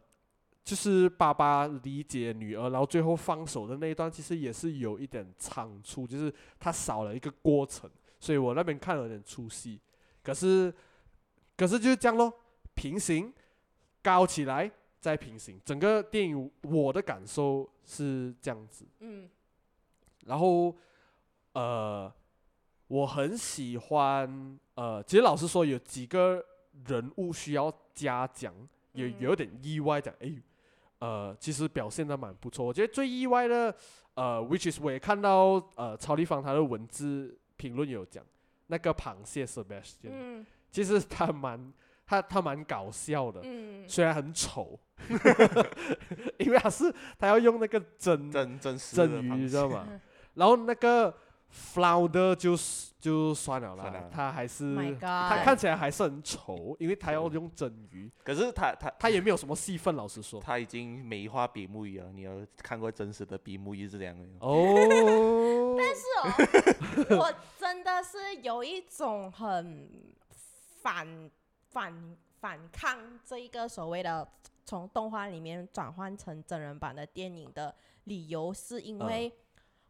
[0.72, 9.78] 就是爸爸理解女儿，然后最后放手的那一段，其实也是有一点仓促，就是他少了一个过程，所以我那边看了有点出戏。
[10.24, 10.74] 可是，
[11.58, 12.32] 可是就是这样咯，
[12.74, 13.34] 平行，
[14.02, 18.86] 高起来再平行，整个电影我的感受是这样子。
[19.02, 19.30] 嗯。
[20.26, 20.74] 然后，
[21.52, 22.10] 呃，
[22.88, 26.46] 我很喜欢，呃，其实老实说有几个。
[26.88, 28.56] 人物需要嘉奖，
[28.94, 30.10] 也有点意外的。
[30.22, 30.34] 哎，
[31.02, 32.64] 呃，其实表现的蛮不错。
[32.66, 33.76] 我觉得最意外的，
[34.14, 38.24] 呃，which is 我也看到，呃，曹立芳他的文字评论有讲，
[38.68, 41.74] 那个螃蟹 Sebastian，嗯，其实他蛮
[42.06, 44.80] 他他蛮搞笑的，嗯，虽然很丑，
[46.38, 49.88] 因为他是他要用那个真真真真鱼，你知道吗？
[50.36, 51.14] 然后那个。
[51.54, 52.58] Flounder 就
[53.00, 58.10] 就算了啦，了他还是、oh、他看起来还是很丑，因为他要用真鱼。
[58.24, 60.40] 可是他他他也没有什么戏份，老实说。
[60.40, 65.76] 他已经美化比目鱼了，你有看过真实的比目鱼是这样的哦。
[65.78, 69.90] 但是哦，我真的是有一种很
[70.82, 71.30] 反
[71.70, 74.28] 反反抗这一个所谓的
[74.64, 79.28] 从动画里面转换成真人版的电影的理由，是因为。
[79.28, 79.32] 嗯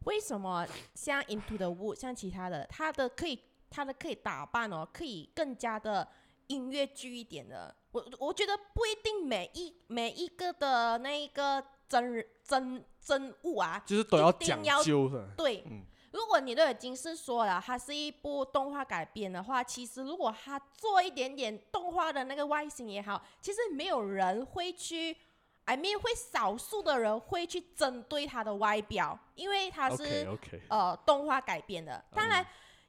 [0.04, 3.38] 为什么像 Into the Woods 像其他的，它的可以，
[3.70, 6.08] 它的可以打扮哦，可以更加的
[6.48, 7.74] 音乐剧一点的。
[7.92, 15.28] 我我觉得不一定每一每一个的那一个真真真物啊，就是都要讲究的。
[15.36, 25.16] 对，嗯、如果你都已经是说了，它是一部动画改编的话，其实如果它做一点点动画的那个外形也好，其实没有人会去。
[25.64, 30.60] I mean 会少数的人会去针对他的外表，因为他是 okay, okay.
[30.68, 32.04] 呃动画改编的。
[32.12, 32.44] 当然，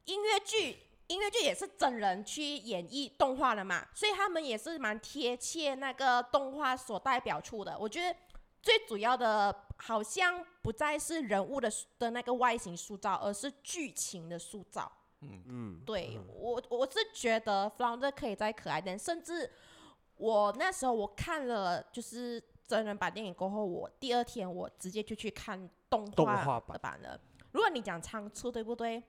[0.05, 7.77] 音乐剧音乐剧也是真人去演绎动画的嘛，所以他们也是蛮贴切那个动画所代表处的。
[7.77, 8.17] 我觉得
[8.62, 14.91] 最主要的好像不再是人物的的那个外形塑造，而是剧情的塑造。
[15.21, 19.49] 嗯嗯，对嗯我我是觉得 Flounder 可以再可爱点，甚至
[20.15, 22.43] 我那时候我看了就是。
[22.67, 27.19] 真人版电影过后，我第二天我直接就去看动画的版了。
[27.52, 29.04] 如果你讲仓促，对不对？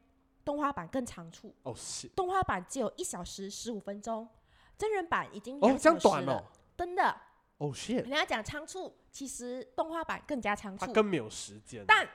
[0.45, 1.55] 动画版更仓促。
[1.63, 2.07] 哦，是。
[2.09, 4.29] 动画版只有一小时十五分钟，
[4.77, 5.95] 真人版已经两小时了。
[5.95, 6.45] 哦，这样短哦。
[6.77, 7.17] 真的。
[7.57, 8.03] 哦，shit。
[8.03, 10.85] 人家讲仓促，其实动画版更加仓促。
[10.85, 11.85] 它更没有时间。
[11.87, 12.07] 但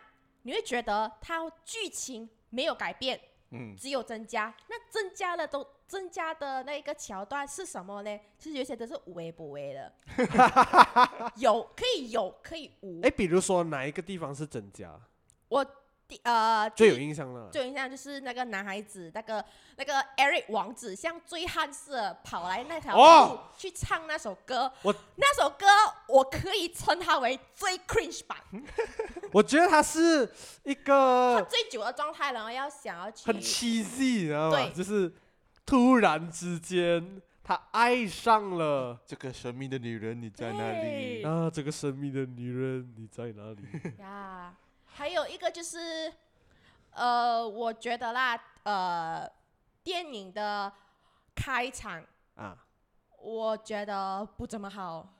[0.44, 3.20] 你会觉得它剧情没有改变。
[3.52, 8.20] 嗯，只有增加，那增加了都增加的那个桥段是什么呢？
[8.38, 9.92] 其实有些都是无为不为的，
[11.36, 13.02] 有可以有可以无。
[13.02, 14.98] 哎，比如说哪一个地方是增加？
[15.50, 15.66] 我。
[16.24, 17.52] 呃，最有印象了。
[17.52, 24.74] 最有印象就是那个男孩子，那个那个 Eric 王子，像醉汉似的跑来那条路去唱那首歌。
[24.82, 25.68] 我那首歌，
[26.08, 28.36] 我可以称它为最 cringe 版。
[29.32, 30.28] 我觉得他是
[30.64, 34.58] 一个他醉酒的状态，然后要想要去很 cheesy，你知道吗？
[34.58, 35.14] 对，就是
[35.70, 41.22] 突然之间他爱上了这个神秘的女人，你在哪里？
[41.24, 43.62] 啊，这个神秘的女人你在哪里？
[44.02, 44.58] 呀。
[44.86, 46.12] 还有一个就是，
[46.90, 49.32] 呃，我觉得啦，呃，
[49.84, 50.74] 电影的
[51.36, 52.04] 开场
[52.34, 52.58] 啊，
[53.22, 55.14] 我觉得不怎么好。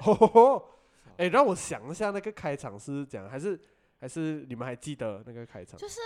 [1.16, 3.58] 哎，让我想一下，那个开场是讲还是
[3.98, 5.78] 还是你们还记得那个开场？
[5.78, 5.98] 就是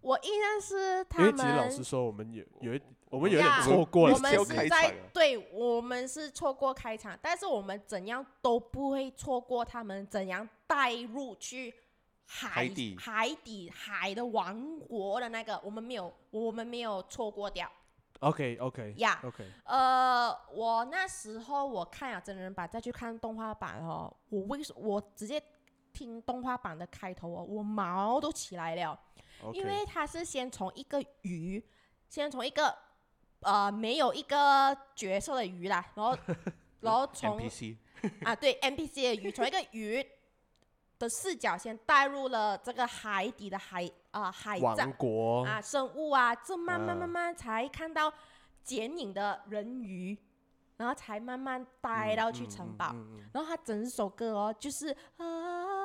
[0.00, 1.30] 我印象是他们。
[1.30, 11.72] 因为其实老实说，我们有有一我们有点呀错过了我们是在对，我们是错过开场，但是我们怎样都不会错过他们怎样带入去
[12.26, 17.70] 海海底海底海的王国的那个，我们没有我们没有错过掉。
[18.20, 25.40] OK OK 呀 OK，呃，我那时候我看了真人版，再去看动画版哦，我为什我直接
[25.92, 28.98] 听动画版的开头哦，我毛都起来了。
[29.52, 31.62] 因为他是先从一个鱼，
[32.08, 32.76] 先从一个
[33.40, 36.18] 呃没有一个角色的鱼啦，然后
[36.80, 37.76] 然后从 NPC
[38.24, 40.04] 啊对 NPC 的鱼，从一个鱼
[40.98, 48.12] 的视角先带入了这个海底的海啊、海王葬国啊生物啊，这慢慢啊慢慢才看到
[48.64, 50.16] 剪影的人鱼，
[50.76, 52.90] 然后才慢慢带到去城堡。
[52.94, 55.77] 嗯嗯嗯嗯然后他整首歌哦，就是啊，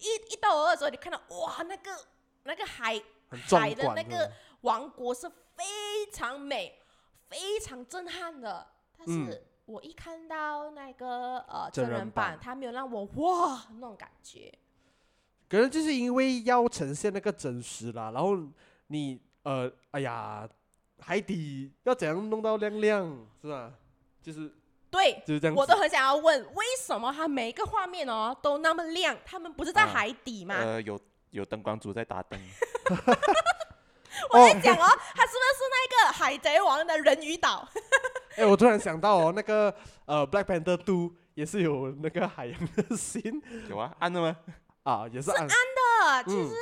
[0.00, 1.90] 一一到二的时候，你看到哇，那个
[2.44, 4.30] 那个海海的那个
[4.62, 6.78] 王国是非常美、
[7.28, 8.66] 非常震撼的。
[8.98, 14.52] 但嗯是我一看到那个呃真人版，版他没有让我哇那种感觉。
[15.48, 18.36] 可能就是因为要呈现那个真实啦，然后
[18.88, 20.48] 你呃，哎呀，
[20.98, 23.72] 海底要怎样弄到亮亮，是吧？
[24.22, 24.52] 就是
[24.90, 25.54] 对，就是这样。
[25.54, 29.16] 我都很想要问，为什么它每一个画面哦都那么亮？
[29.24, 30.56] 他们不是在啊海底吗？
[30.58, 30.98] 呃，有
[31.30, 32.38] 有灯光组在打灯，
[34.30, 37.66] 我在讲哦，他是不是那个海贼王的人鱼岛？
[38.36, 39.74] 哎，我突然想到哦，那个
[40.06, 44.36] 呃，Black Panther Two 也是有那个海洋的 scene 有啊，暗的吗？
[44.82, 45.54] 啊，也是暗的，
[46.26, 46.54] 其嗯实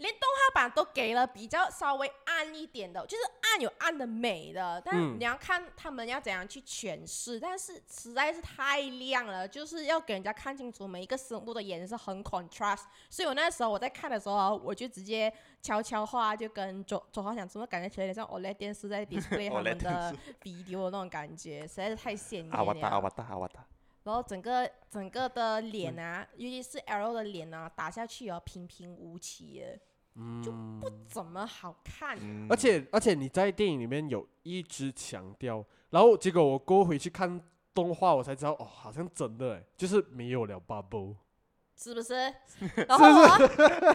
[0.00, 7.38] 连动画版都给了比较稍微暗一点的，就是暗有暗的美的，但嗯你要看他们要怎样去诠释。
[7.38, 12.84] 但是实在是太亮了，就是要给人家看清楚每一个生物的颜色很 contrast。
[13.10, 23.00] 所以我那时候我在看的时候啊，我就直接悄悄话就跟左左浩讲，怎么感觉起来有点像 OLED 电视在 display 他们的电 video 的那种感觉，实在是太鲜艳阿瓦达，阿了。
[23.00, 23.66] 瓦达，阿瓦达。
[24.02, 29.62] 然后整个整个的脸啊，尤其是 L 的脸啊，打下去哦，平平无奇
[30.14, 32.18] 的，就不怎么好看。
[32.20, 37.40] 嗯而且而且你在电影里面有一直强调，然后结果我过回去看
[37.74, 41.16] 动画，我才知道哦，好像真的哎，就是没有了 bubble。
[41.76, 42.14] 是不是？
[42.86, 43.26] 然后我，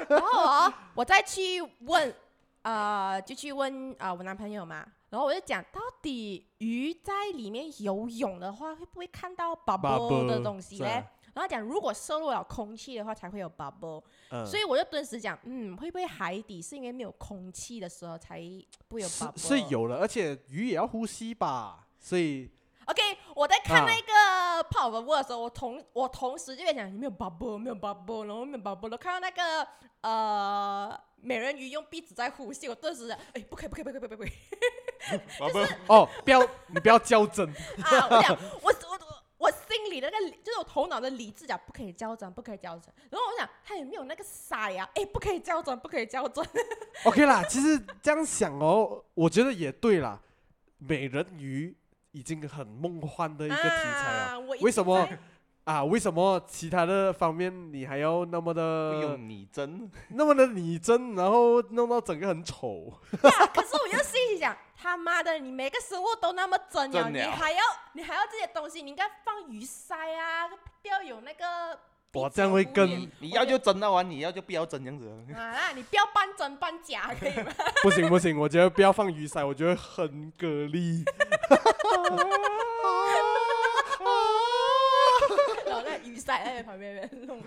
[0.10, 2.16] 然后我，我再去问，
[2.64, 4.84] 呃，就去问啊、呃我男朋友嘛。
[5.12, 11.06] 然后我就讲，到底鱼在里面游泳的话，会不会看到 bubble 的东西嘞？
[11.36, 14.02] 在然后讲，如果摄入了空气的话，才会有 bubble。
[14.30, 18.40] 嗯，所以我就顿时讲，嗯，会不会海底是因为没有空气的时候才
[18.88, 19.48] 不会有是 bubble？
[19.48, 22.50] 是有了，而且鱼也要呼吸吧，所以
[22.86, 23.02] OK，
[23.36, 29.68] 我在看啊那个泡泡波的时候，我同我同时就在想，有没有 bubble，没有 bubble，然后没有 bubble，我看到那个
[30.02, 34.32] 呃美人鱼用鼻子在呼吸，我顿时哎，不可以，不可以，不可以，不可以，不可以
[35.40, 35.60] 宝宝
[35.96, 38.08] 哦，不要你不要较真，啊！
[38.10, 38.74] 我讲，我我
[39.46, 42.92] 我我心里的那个理，就是我头脑的理智讲，不可以较真，不可以较真。
[43.12, 44.90] 然后我想，他有没有那个傻呀？
[44.96, 46.44] 哎，不可以较真，不可以较真。
[47.04, 50.20] OK 啦，其实这样想哦，我觉得也对啦。
[50.80, 51.76] 美人鱼
[52.12, 55.08] 已经很梦幻的一个题材了啊，为什么
[55.66, 62.92] 啊，为什么其他的方面你还要那么不的用拟真，那么的拟真，然后弄到整个很丑？
[63.24, 71.74] 呀，可是我又心里想，他妈的，你每个食物都那么真了，真了你还要你还要这些东西，你应该放鱼鳃啊，不要有那个
[72.12, 72.88] 鼻子哇这样会更
[73.20, 75.10] 你要就真到完，你要就不要真这样子。
[75.34, 77.52] 啊，那你不要半真半假，可以吗？
[77.82, 81.04] 不行不行，我觉得不要放鱼鳃，我觉得很蛤蜊。
[85.66, 87.42] 然后那鱼鳃在旁边边弄。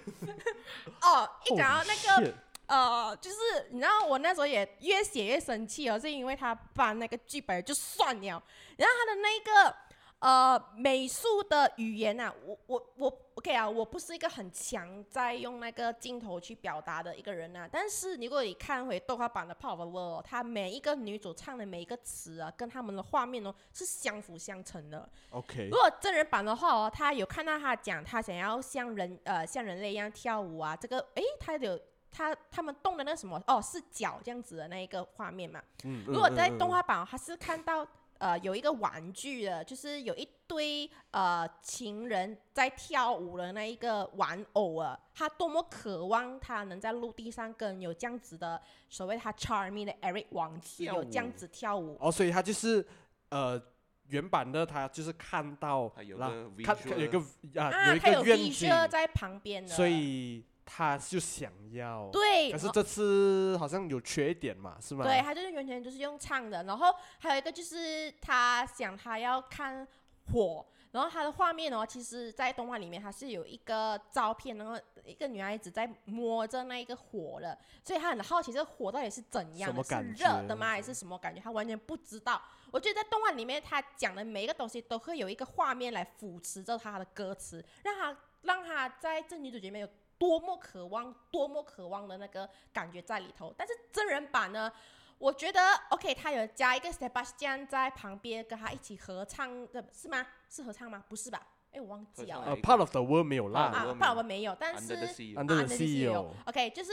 [1.02, 2.34] 哦，一讲到那个
[2.68, 3.36] 呃，就是
[3.70, 8.42] 你知道我那时候也越写越生气哦，是因为他搬那个剧本就算了，
[8.76, 9.74] 然后他的那个
[10.18, 25.08] 呃美术的语言啊，我我我 OK 啊，我不是一个很强在用那个镜头去表达的一个人啊，但是如果你看回动画版的《Power World》，它每一个女主唱的每一个词啊，跟他们的画面哦是相辅相成的。
[25.30, 31.80] OK，如果真人版的话哦，他有看到他讲他想要像人呃像人类一样跳舞啊，这个诶，他有
[32.10, 35.62] 他他们动的那什么哦是脚这样子的那一个画面嘛。
[35.84, 37.86] 嗯如果在动画版、哦，他是看到
[38.18, 51.96] 呃有一个玩具的，就是有一堆呃情人在跳舞的那一个玩偶啊，他多么渴望他能在陆地上跟有这样子的所谓他 charming 的 Eric 王子有这样子跳舞。
[52.00, 52.84] 哦，所以他就是
[53.28, 53.60] 呃
[54.08, 57.18] 原版的他就是看到他有啦个看 visual 有一个
[57.60, 62.10] 啊啊，有一他有个愿景，visual 在旁边的，所以他就想要。
[62.12, 65.02] 对，可是这次好像有缺点嘛，是吗？
[65.04, 69.88] 对，他就是完全就是用唱的，然后还有一个就是他想他要看
[70.30, 81.40] 火，然后他的画面哦，其实在动画里面他是有一个照片，然后一个女孩子在摸着那一个火了，所以他很好奇这个火到底是怎样的，是热的吗，还是什么感觉？
[81.40, 82.40] 他完全不知道。
[82.70, 89.88] 我觉得在动画里面他讲的每一个东西都会有一个画面来扶持着他的歌词，让他让他在这女主角里面有
[90.18, 93.54] 多么渴望、多么渴望的那个感觉在里头。
[93.56, 94.72] 但是真人版呢？
[95.18, 95.60] 我觉得
[95.90, 100.26] OK，他有加一个 Sebastian 在旁边跟他一起合唱的是吗？
[100.48, 101.04] 是合唱吗？
[101.08, 101.44] 不是吧？
[101.72, 102.42] 哎，我忘记了。
[102.46, 106.92] 呃，Part of the World 没有啦啊，我不，我们没有，但是 Under the Sea the the OK，就是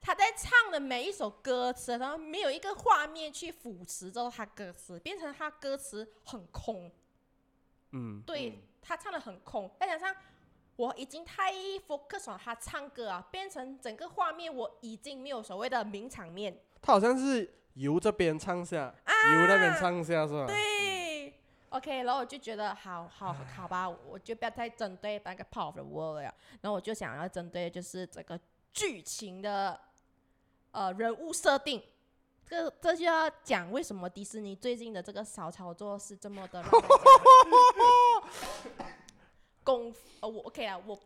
[0.00, 6.90] 他在唱的每一首歌词，然后没有一个画面去扶持着他歌词，变成他歌词很空。
[7.92, 10.14] 嗯，对、嗯他唱的很空，再加上
[10.76, 11.52] 我已经太
[11.88, 16.56] focus on 他唱歌啊，变成整个画面我已经没有所谓的名场面。
[16.80, 20.46] 他好像是由这边唱下，由那边唱下是吧？
[20.46, 21.34] 对
[21.70, 28.38] ，OK，然后我就觉得好好好吧，我就不要再针对那个 Part of the World 了，然后我就想要针对就是这个
[28.72, 29.80] 剧情的
[30.72, 31.82] 呃人物设定。
[32.48, 36.62] 这这就要讲为什么迪士尼最近的这个骚操作是这么的
[39.66, 40.96] 公呃我 OK 啊，我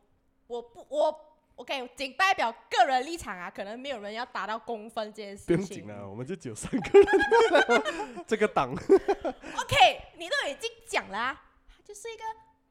[0.47, 1.19] 我不我
[1.57, 5.63] OK，仅代表个人立场啊，可能没有人要达到公分这件事不用。
[5.63, 12.23] 紧了，我们就只有三个人， 这个档 OK，你都已经讲了、啊，它就是一个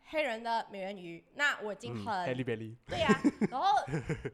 [0.09, 1.23] 黑人的美人鱼。
[1.35, 3.67] 那我已经很、Halle Berry，对呀、啊， 然后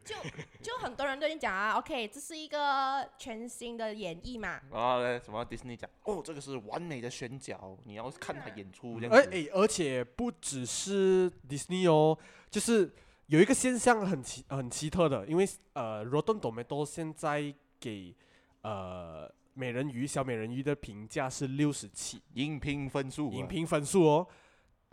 [0.04, 0.16] 就
[0.62, 4.62] 就很多人都已经讲啊，OK，这是一个全新的演绎嘛。
[4.72, 9.22] 然后呢，什么迪士尼讲，哦，这个是完美的选角，你要看他演出这样子。
[9.22, 12.18] 而诶，而且不只是 Disney 哦，
[12.50, 12.94] 就是
[13.28, 18.16] 有一个现象很奇很奇特的，因为呃，Rotten Tomato 现在给
[18.62, 24.28] 呃美人鱼小美人鱼的评价是六十七，影评分数啊，影评分数哦，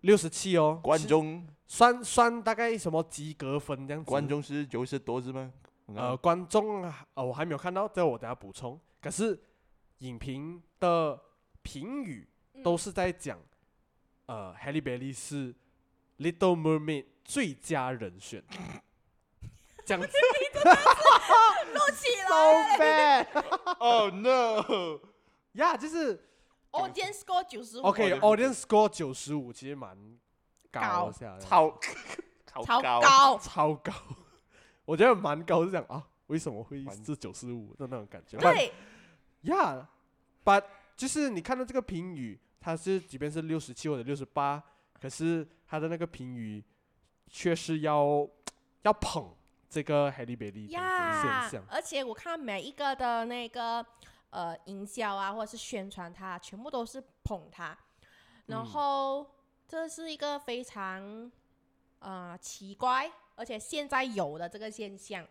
[0.03, 4.09] 六十七哦，观众算算大概什么及格分这样子。
[4.09, 5.53] 观众是九十多是吗？
[5.95, 8.79] 呃，观众啊、呃，我还没有看到，这我等下补充。
[9.01, 9.39] 可是
[9.99, 11.21] 影评的
[11.63, 12.29] 评语
[12.63, 13.39] 都是在讲，
[14.27, 15.55] 呃，Halle Berry 是
[16.19, 18.43] Little Mermaid 最佳人选，
[19.85, 20.09] 这样子。
[21.73, 22.39] 录起来 So
[22.79, 23.27] bad，
[23.81, 25.01] 哦 no，
[25.53, 26.21] 呀，就是
[26.73, 29.97] ，Audience score 九十五 OK，Audience score 九十五，其实蛮
[30.71, 31.79] 高高下的，超
[32.47, 33.93] 超 超高，超高，
[34.85, 36.09] 我觉得蛮高，是讲啊？
[36.29, 38.39] 为什么会是九十五的那种感觉？
[38.39, 38.73] 对，
[39.43, 39.87] 呀
[40.45, 40.65] ，but
[40.97, 44.63] 就是你看到这个评语，它是即便是六十七或者六十八，
[44.99, 46.65] 可是它的那个评语
[47.29, 48.27] 却是要
[48.83, 49.35] 要捧
[49.69, 51.65] 这个 Halle Berry 的呀现象。
[51.69, 53.85] 而且我看每一个的那个
[54.33, 57.77] 呃营销啊，或者是宣传它，全部都是捧它，
[58.47, 59.31] 然嗯后
[59.69, 61.31] 这是一个非常
[62.01, 65.27] 呃奇怪，而且现在有的这个现象，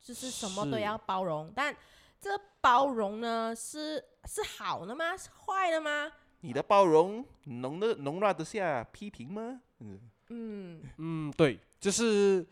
[0.00, 1.76] 就是什么都要包容，但
[2.20, 2.30] 这
[2.60, 5.16] 包容呢是是好的吗？
[5.16, 6.10] 是坏的吗？
[6.40, 9.60] 你的包容容得容纳得下批评吗？
[9.80, 12.46] 嗯，嗯，嗯，对，就是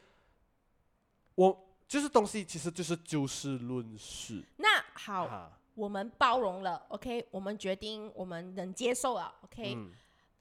[1.34, 4.44] 我就是东西，其实就是就事论事。
[4.56, 9.74] 那好，啊我们包容了，OK，我们决定我们能接受了，OK。
[9.74, 9.92] 嗯。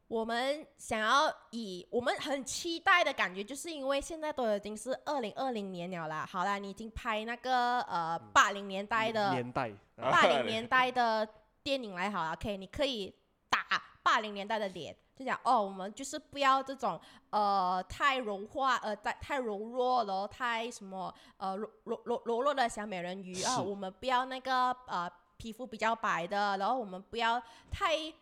[0.10, 6.28] 我们想要以我们很期待的感觉，就是因为现在都已经是二零二零年了啦。
[6.30, 11.28] 好啦，你已经拍那个呃八零年代的年代，啊八零年代的
[11.64, 13.12] 电影来好了，OK，你可以
[13.50, 13.66] 打
[14.04, 17.00] 八零年代的脸，就讲哦，我们就是不要这种
[17.32, 25.10] 呃太柔化呃太太柔弱了，太什么呃柔柔柔柔弱的小美人鱼啊、是我们不要那个呃
[25.44, 28.14] 皮肤比较白的，然后我们不要太。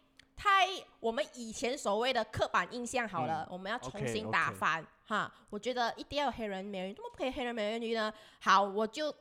[0.44, 0.68] 太
[1.00, 5.32] 我们以前所谓的刻板印象好了，嗯我们要重新打翻哈。
[5.52, 8.12] 我觉得一定要有黑人美人鱼，怎么不可以黑人美人鱼呢？
[8.40, 9.14] 好，我就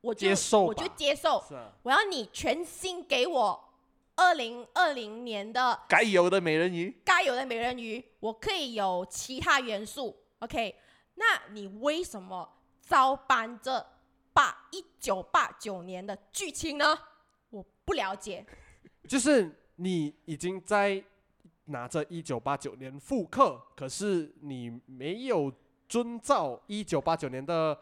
[0.00, 3.60] 我就接受我就接受，啊，我要你全新给我
[4.14, 10.76] 二零二零年的该有的美人鱼，该有的美人鱼，我可以有其他元素，OK？
[11.16, 12.48] 那你为什么
[12.80, 13.84] 照搬这
[14.32, 16.96] 八一九八九年的剧情呢？
[17.82, 18.44] 我不了解。
[19.08, 21.02] 就是你已经在
[21.66, 25.52] 拿着一九八九年复刻，可是你没有
[25.88, 27.76] 遵照一九八九年的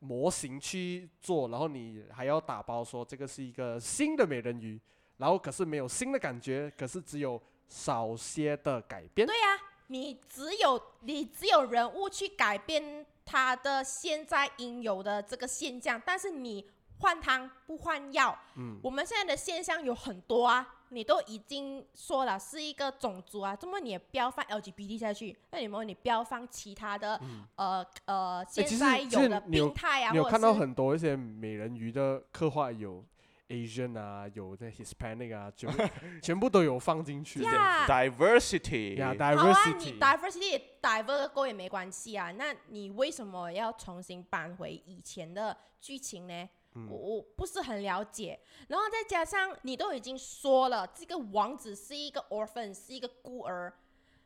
[0.00, 4.80] 模型去做，然后你还要打包说这个是一个新的美人鱼，
[5.18, 9.26] 然后可是没有新的感觉，可是只有少些的改变。
[9.26, 16.64] 对呀、啊，你只有你只有人物去改变他的现在应有的这个现象，但是你
[16.98, 18.36] 换汤不换药。
[18.56, 20.74] 嗯，我们现在的现象有很多啊。
[20.90, 25.36] 你都已经说了是一个种族啊，这么你也不要放 LGBT 下去？
[25.50, 30.12] 那你们你不要放其他的、嗯、呃呃现在有的病态啊？
[30.12, 33.04] 你有看到很多一些美人鱼的刻画，有
[33.48, 35.82] Asian 啊，有那 Hispanic 啊，全部
[36.22, 37.42] 全部都有放进去。
[37.42, 39.36] Diversity，Yeah，Diversity。
[39.36, 46.48] 好啊，你 Diversity divert 够也没关系啊，那你为什么要重新搬回以前的剧情呢？
[46.90, 53.72] 我我不是很了解，然后再加上你都已经说了，这个王子是一个 orphan，是一个孤儿，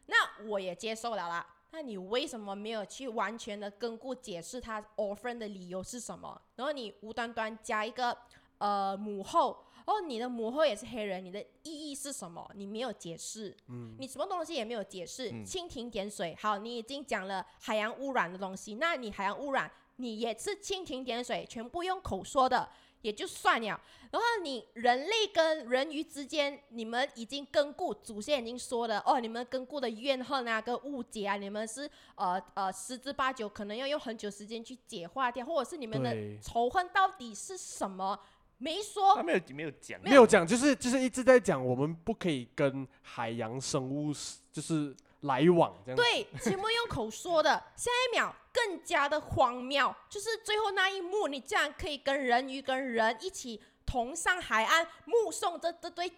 [0.07, 0.17] 那
[0.49, 1.47] 我也接受了啦。
[1.73, 6.41] 那你为什么没有去完全的根据解释他 orphan 的理由是什么？
[6.57, 8.17] 然后你无端端加一个
[8.59, 12.51] 呃母后，哦，你的母后也是黑人，你的意义是什么？
[12.57, 16.37] 你没有解释，嗯，你什么东西也没有解释，蜻蜓点水。
[16.41, 19.71] 好，你已经讲了海洋污染的东西，那你海洋污染。
[20.01, 22.69] 你也是蜻蜓点水，全部用口说的
[23.03, 23.81] 也就算了。
[24.11, 38.19] 然后你人类跟人鱼之间，你们已经根据祖先已经说了哦，你们根据的怨恨啊、跟误解啊，你们是呃呃十之八九可能要用很久时间去解化掉，或者是你们的仇恨到底是什么？
[38.59, 44.13] 没说，他没有没有讲，没有讲，就是就是一直在讲，我们不可以跟海洋生物
[44.53, 44.97] 就是。
[45.25, 47.51] 来往这样对，全部用口说的。
[47.77, 56.09] 下一秒更加的荒谬，就是最后那一幕，你竟然可以跟人鱼跟人一起同上海岸，目送这这对、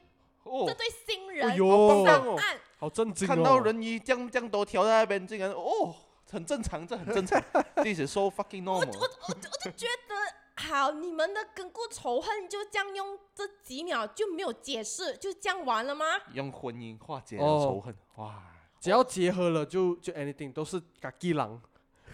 [0.43, 1.57] 哦、这对新人
[2.05, 3.29] 上岸，好震惊哦！
[3.29, 5.95] 看到人鱼这样这样都跳在那边，竟然哦，
[6.31, 7.43] 很正常，这很正常，
[7.77, 8.87] This is so fucking normal。
[8.87, 16.05] 我我我我就觉得，好，你们的根固仇恨就这样用这几秒就没有解释，就这样完了吗？
[16.33, 18.43] 用婚姻化解了仇恨，哦、哇！
[18.81, 21.61] 只要结合了就，就就 anything 都是嘎吉郎。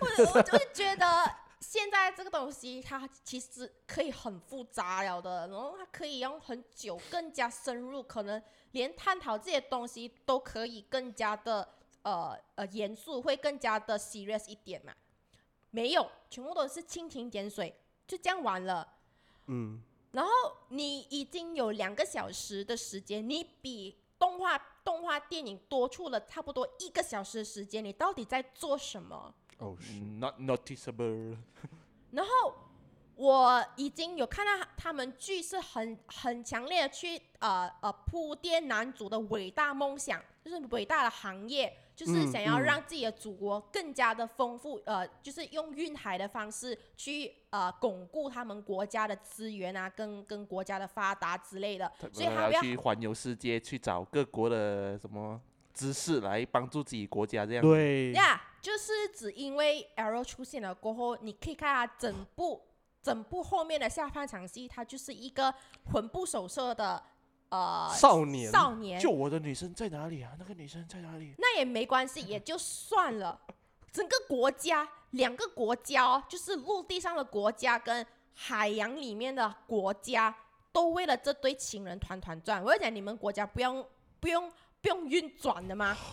[0.01, 1.07] 我我就是觉得
[1.61, 8.43] 现在这个东西它其实可以很复杂了的，然后它可以用很久、更加深入，可能
[8.73, 11.69] 连探讨这些东西都可以更加的
[12.03, 14.93] 呃呃严肃，会更加的 serious 一点嘛。
[15.71, 17.75] 没有，全部都是蜻蜓点水，
[18.07, 18.87] 就这样完了。
[19.47, 19.83] 嗯。
[20.13, 20.31] 然后
[20.69, 24.61] 你已经有两个小时的时间，你比动画。
[24.89, 29.35] 动画电影多出了差不多一个小时的时间，你到底在做什么？
[29.59, 31.37] 哦、oh,，not noticeable。
[32.13, 32.55] 然后
[33.17, 41.77] 我已经有看到他们剧是很很强烈的去呃呃铺垫男主的伟大梦想，就是伟大的行业。
[41.99, 51.91] 就是想要让自己的祖国更加的丰富，呃，就是用运海的方式去呃巩固他们国家的资源啊，跟跟国家的发达之类的。
[52.13, 55.43] 所以他要去环游世界，去找各国的什么
[55.79, 57.62] 知识来帮助自己国家这样。
[57.62, 62.61] 对呀，yeah, 就是只因为 Arrow 出现了过后，你可以看他整部
[63.01, 65.55] 整部后面的下半场戏，它就是一个
[65.93, 67.01] 魂不守舍的。
[67.51, 70.33] 呃，少年，少年，救我的女生在哪里啊？
[70.39, 71.33] 那个女生在哪里？
[71.39, 73.41] 那也没关系，也就算了。
[73.91, 78.05] 整个国家，两个国家哦，就是陆地上的国家跟
[78.35, 80.37] 海洋里面的国家，
[80.70, 82.62] 都为了这对情人团团转。
[82.62, 83.83] 我要讲，你们国家不用
[84.20, 85.97] 不用不用运转的吗？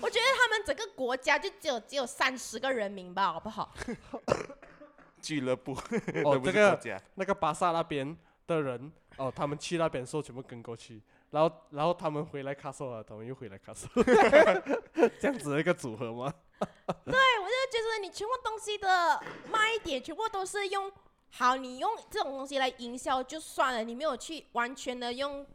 [0.00, 3.72] 我觉得他们整个国家就只有只有三十个人民吧，好不好？
[5.20, 5.72] 俱乐部
[6.24, 8.92] 哦，这个那个巴萨那边的人。
[9.18, 10.98] 哦，他们去那边的时候全部跟过去，
[11.30, 13.86] 然后然后他们回来卡索了，他们又回来卡索，
[15.20, 16.32] 这样子的一个组合吗？
[16.58, 20.90] 对，我就觉得你全部东西的卖点全部都是用
[21.28, 25.46] 好，你用这种东西来营销就算了，你没有去完全的用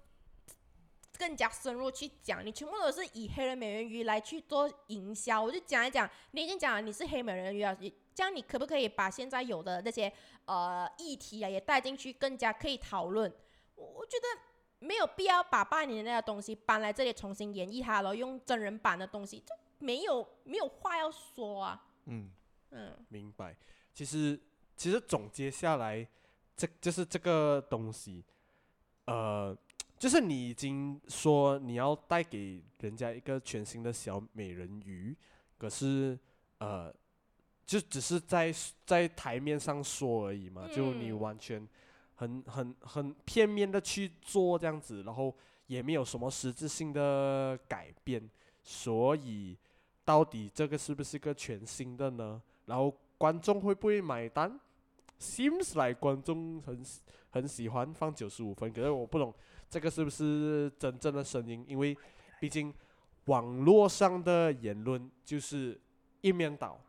[1.18, 7.76] 更加深入去讲，你全部都是以黑人美人鱼来去做营销，我就讲一讲，你已经讲了你是黑美人鱼啊。
[8.14, 10.12] 这样你可不可以把现在有的那些
[10.46, 13.32] 呃议题啊也带进去，更加可以讨论？
[13.76, 14.26] 我觉得
[14.80, 21.86] 没有必要把八年的那个东西搬来这里重新演绎它，然后用真人版的东西，就没有没有话要说啊。
[22.06, 22.32] 嗯
[22.72, 23.56] 嗯，明白。
[23.94, 24.40] 其实
[24.76, 26.08] 其实总结下来，
[26.56, 28.24] 这就是这个东西，
[29.06, 29.56] 呃，
[29.98, 35.16] 就是你已经说你要带给人家一个全新的小美人鱼，
[35.58, 36.18] 可是
[36.60, 36.94] 呃。
[37.68, 38.50] 就只是在
[38.86, 41.68] 在台面上说而已嘛，嗯、就你完全
[42.16, 45.36] 很很很片面的去做这样子，然后
[45.66, 48.24] 也没有什么实质性的改变，
[48.64, 49.58] 所以
[50.06, 52.42] 到底这个是不是个全新的呢？
[52.68, 54.58] 然后观众会不会买单
[55.20, 56.82] ？Seems like 观众很
[57.32, 59.34] 很喜欢放九十五分，可是我不懂
[59.70, 61.66] 这个是不是真正的声音？
[61.68, 61.98] 因为
[62.40, 62.74] 毕竟
[63.26, 65.80] 网络上的言论就是
[66.22, 66.80] 一面倒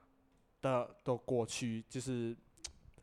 [0.63, 2.37] 的的过去，就是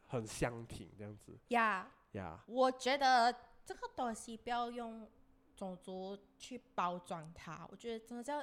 [0.07, 2.43] 很相挺这样子呀呀。
[2.47, 5.07] 我觉得这个东西不要用
[5.55, 8.41] 种族去包装它，我觉得真的要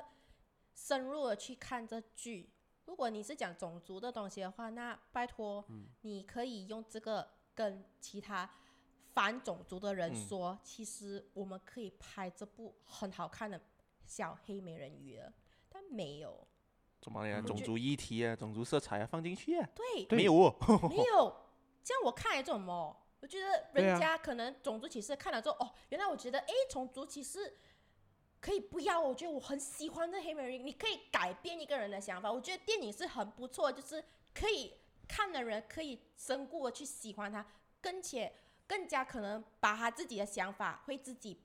[0.74, 2.50] 深入的去看这剧。
[2.84, 5.64] 如果你是讲种族的东西的话，那拜托，
[6.02, 8.50] 你可以用这个跟其他
[9.14, 13.60] 反种族的人说，嗯、其实我们可以拍这部很好看的
[14.06, 15.32] 小黑美人鱼的，
[15.68, 16.46] 但没有。
[17.00, 17.40] 怎么呀？
[17.40, 19.68] 种族议题啊，种族色彩啊，放进去啊？
[19.74, 20.54] 对，没有哦，
[20.88, 21.34] 没有。
[21.82, 22.96] 这样我看来做什么？
[23.20, 27.58] 我觉得人家可能种族歧视看了之后，哦，原来我觉得，哎，种族歧视。
[28.40, 30.58] 可以不要，我觉得我很喜欢这黑美人鱼。
[30.58, 34.02] 你可以改变一个人的想法，我觉得电影是很不错，就是
[34.34, 34.74] 可以
[35.06, 37.46] 看的人可以深固的去喜欢它，
[37.80, 38.32] 跟且
[38.72, 41.38] 更加可能把他自己的想法会自己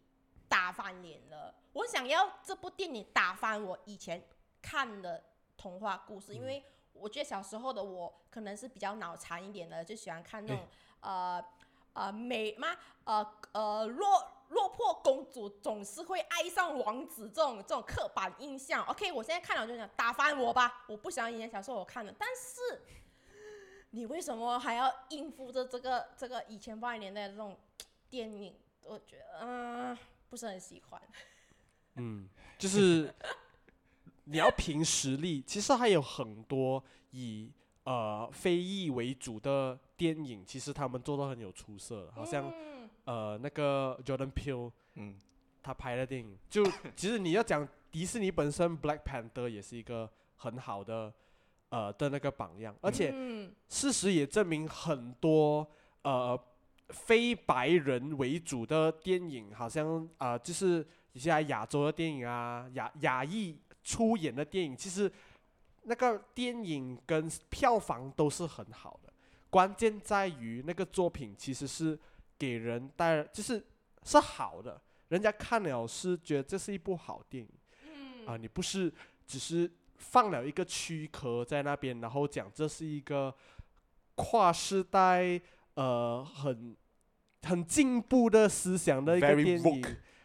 [0.48, 1.54] 打翻脸了。
[1.74, 4.26] 我想要这部电影打翻我以前
[4.62, 5.22] 看的
[5.58, 6.64] 童话故事，因为
[6.94, 10.66] 我觉得小时候的我可能是比较脑残一点的，就喜欢看那种
[11.02, 11.44] 呃
[11.92, 12.70] 呃美吗？
[13.04, 14.32] 呃呃落。
[14.48, 18.82] 落魄公主总是会爱上王子，这种这种刻板印象。
[18.86, 22.16] OK，我现在看了就想打翻我吧，我不想以前小时候我看的。
[22.18, 22.82] 但是
[23.92, 27.58] 你为什么还要应付着这个这个以前八十年代的这种
[28.10, 28.54] 电影？
[28.84, 31.02] 我觉得嗯、呃、不是很喜欢。
[31.96, 32.28] 嗯，
[32.58, 33.14] 就是
[34.26, 37.52] 你要凭实力，其实还有很多以
[37.84, 42.50] 呃非裔为主的电影，其实他们做的很有出色，好像。
[42.50, 42.68] 嗯
[43.08, 45.18] 呃，那个 Jordan Peele，嗯，
[45.64, 46.62] 他拍的电影，就
[46.94, 51.14] 其实你要讲迪士尼本身，Black Panther 也是一个很好的
[51.70, 53.14] 呃的那个榜样，而且
[53.70, 55.68] 事实也证明很多
[56.04, 56.40] 呃
[56.90, 65.12] 非白人为主的电影，好像啊、呃、就是一些亚洲的电影啊，亚亚裔出演的电影，其实
[65.84, 69.12] 那个电影跟票房都是很好的，
[69.50, 71.98] 关键在于那个作品其实是。
[72.40, 73.66] 给人带就是
[74.04, 77.50] 是好的，人家看了是觉得这是一部好电影，
[78.28, 78.94] 啊、呃，你不是
[79.26, 79.68] 只是
[79.98, 83.34] 放了一个躯壳在那边，然后讲这是一个
[84.16, 85.40] 跨世代
[85.76, 86.76] 呃很
[87.44, 89.84] 很进步的思想的一个电影，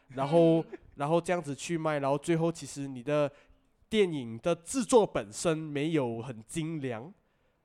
[0.09, 0.64] 然后
[0.97, 3.31] 然后这样子去卖，然后最后其实你的
[3.89, 7.12] 电影的制作本身没有很精良，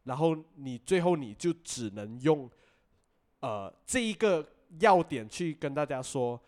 [0.04, 2.50] 然后你最后你就只能用。
[3.40, 4.44] 呃，这一个
[4.80, 6.42] 要点去跟大家说，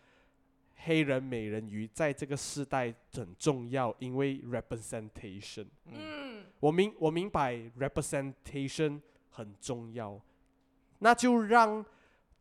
[0.84, 5.66] 黑人美人鱼在这个时代很重要，因为 representation。
[5.86, 9.00] 嗯，我明我明白 representation
[9.30, 10.20] 很重要，
[10.98, 11.84] 那就让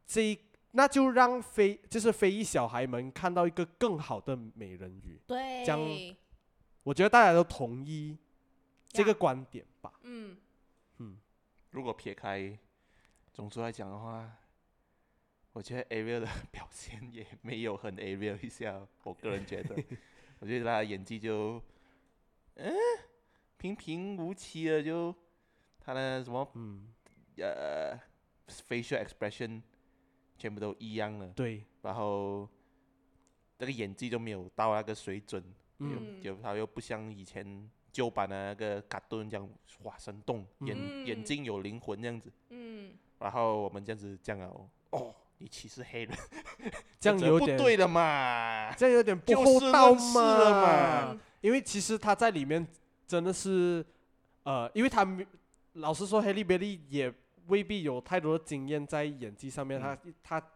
[0.06, 0.38] 这
[0.72, 5.20] 那就让非就是非裔小孩们看到一个更好的美人鱼。
[5.28, 6.16] 对，这样
[6.84, 8.18] 我觉得大家都同意
[8.88, 9.94] 这个观点吧。
[10.04, 10.38] 嗯
[10.98, 11.18] 嗯，
[11.72, 12.58] 如果撇开。
[13.32, 14.30] 种族来讲的话，
[15.60, 18.82] 我觉得 Ariel 的 表现也没有很 Ariel 一下。
[19.04, 19.76] 我个人觉得，
[20.40, 21.62] 我觉得他的演技就，
[22.56, 22.74] 嗯，
[23.58, 25.14] 平平无奇的，就
[25.78, 26.88] 他的什么，嗯，
[27.40, 27.94] 呃
[28.48, 29.62] ，facial expression
[30.38, 31.28] 全部都一样了。
[31.36, 31.66] 对。
[31.82, 32.48] 然后，
[33.58, 35.44] 这个演技就没有到那个水准。
[35.80, 36.22] 嗯。
[36.22, 39.50] 就他又不像以前旧版的那个卡顿这样，
[39.84, 42.32] 哇，生动，眼、嗯、眼睛有灵魂这样子。
[42.48, 42.98] 嗯。
[43.20, 46.18] 然后我们这样子讲哦，哦，你歧视黑人，
[47.00, 51.18] 这样有点不对的嘛，这样有点不厚道嘛。
[51.42, 52.68] 因为其实他在里面
[53.08, 53.86] 真的是，
[54.44, 55.08] 呃，因为他
[55.74, 57.14] 老实说，黑利贝利也
[57.48, 60.48] 未必有太多的经验在演技上面，嗯、他他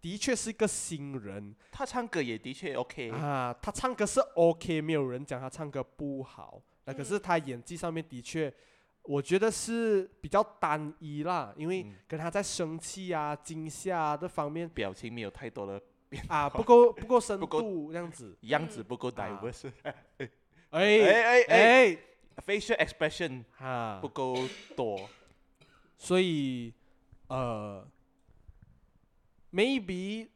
[0.00, 8.52] 的确是一个新人，他唱歌也的确 OK 啊，他唱歌是 OK，没有人讲他唱歌不好，那、嗯、可是他演技上面的确。
[9.08, 15.80] 我觉得是比较单一啦，因为跟他在生气啊、惊吓啊这方面，表情没有太多的
[16.10, 19.72] 变啊，不够不够深度，这样子，样子不够 diverse，
[20.68, 21.98] 哎哎哎
[22.44, 24.36] ，facial expression 啊不够
[24.76, 25.08] 多，
[25.96, 26.74] 所以
[27.28, 27.88] 呃
[29.50, 30.28] ，maybe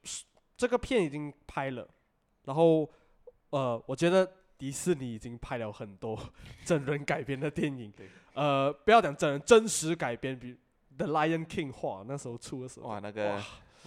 [0.56, 1.86] 这个片已经拍了，
[2.44, 2.90] 然后
[3.50, 6.18] 呃，我觉得迪士尼已经拍了很多
[6.64, 7.92] 真人改编的电影。
[8.34, 10.52] 呃，不要讲真人，真实改编，比
[10.96, 13.36] 《The Lion King》画那时候出的时候，哇，那个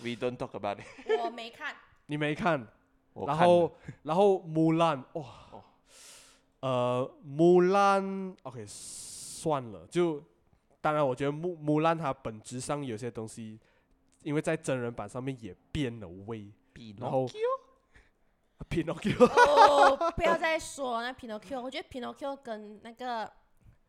[0.01, 0.85] ，We don't talk about it。
[1.19, 1.75] 我没看。
[2.07, 2.67] 你没看？
[3.13, 5.63] 然后，然后木兰，哇，哦、
[6.59, 10.21] 呃，木兰，OK，算了，就
[10.81, 13.59] 当然，我觉得木木兰它本质上有些东西，
[14.21, 17.25] 因为在真人版上面也变了味，比然后
[18.69, 23.31] Pinocchio， 哦，不要再说那 Pinocchio，我觉得 Pinocchio 跟那个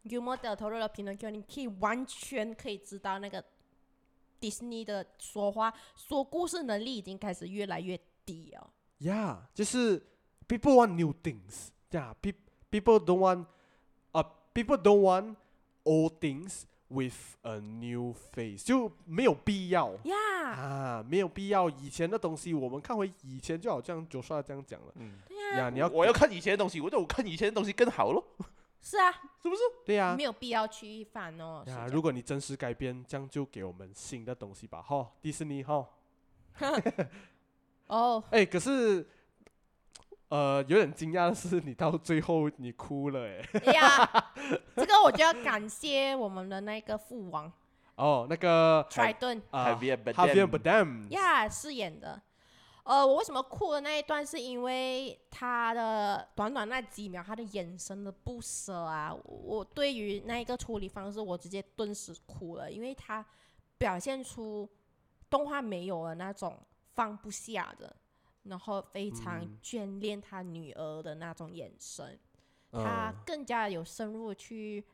[0.09, 3.43] Guillermo del Toro 的 Pinocchio，你可以完全可以知道那个
[4.41, 8.71] Disney 的说话说故事能力已经开始越来越低了。
[8.99, 10.01] Yeah，就是
[10.49, 11.69] people want new things.
[11.91, 12.35] Yeah, pe
[12.71, 13.47] people don't want,
[14.13, 15.37] uh, people don't want
[15.85, 21.71] old things with a new face，就没有必要呀，啊，没有必要。
[21.71, 24.93] 以前的东西我们看回以前，就好像 Joshua 这样讲了。
[24.97, 28.25] 嗯，对呀，呀，你要我要看以前的东西，我就我看以前的东西更好咯，
[28.89, 29.11] 是啊，
[29.43, 29.63] 是不是？
[29.85, 31.65] 对呀没，有必要去翻哦。
[31.65, 34.81] 是呀，这样如果你真实改编，这样就给我们新的东西吧。
[34.81, 35.85] 哈，迪士尼哈。
[37.89, 39.05] 哦，哎，可是，
[40.29, 43.49] 呃，有点惊讶的是，你到最后你哭了，哎。
[43.65, 44.33] 哎呀，
[44.77, 47.53] 这个我就要感谢我们的那个父王
[47.97, 52.23] 哦，那个 Triton 啊 Javier Bardem，Javier Bardem，呀饰演的。
[52.87, 63.27] 呃，我为什么哭的那一段，是因为他的短短那几秒，他的眼神的不舍啊，我对于那一个处理方式，我直接顿时哭了，因为他
[63.77, 64.71] 表现出
[65.29, 66.57] 动画没有的那种
[66.95, 67.97] 放不下的，
[68.45, 69.59] 然后非常嗯。
[69.61, 72.17] 眷恋他女儿的那种眼神，
[72.71, 72.85] 嗯。
[72.85, 74.85] 他更加有深入去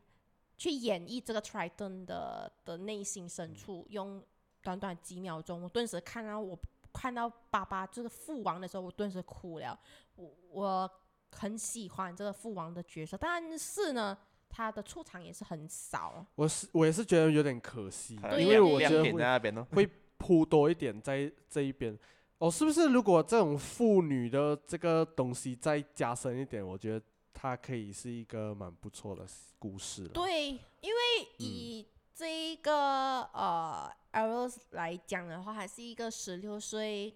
[0.57, 4.25] 去演绎这个 Triton 的的内心深处，用
[4.63, 6.59] 短短几秒钟，我顿时看到我
[6.93, 9.79] 看到爸爸这个父王的时候，我顿时哭了。
[10.17, 10.91] 我我
[11.31, 14.17] 很喜欢这个父王的角色，但是呢，
[14.49, 16.25] 他的出场也是很少。
[16.35, 19.67] 我是我也是觉得有点可惜，因为我觉得会那边哦。
[20.19, 21.99] 铺多一点在这一边。
[22.39, 22.89] 哦，是不是？
[22.89, 29.27] 如果这种妇女的这个东西再加深一点，我觉得它可以是一个蛮不错的
[29.59, 30.11] 故事了。
[30.11, 31.85] 对，因为以
[32.15, 37.15] 这一个、呃 Ariel 来讲的话，还是一个十六岁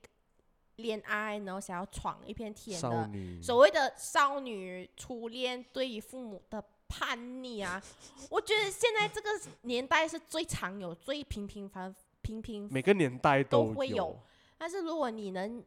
[0.76, 3.10] 恋爱，然后想要闯一片天的。
[3.42, 7.82] 所谓的少女初恋对于父母的叛逆啊，
[8.30, 9.28] 我觉得现在这个
[9.62, 12.66] 年代是最常有、最平平凡平平。
[12.72, 14.18] 每个年代都都会有
[14.56, 15.62] 但是如果你能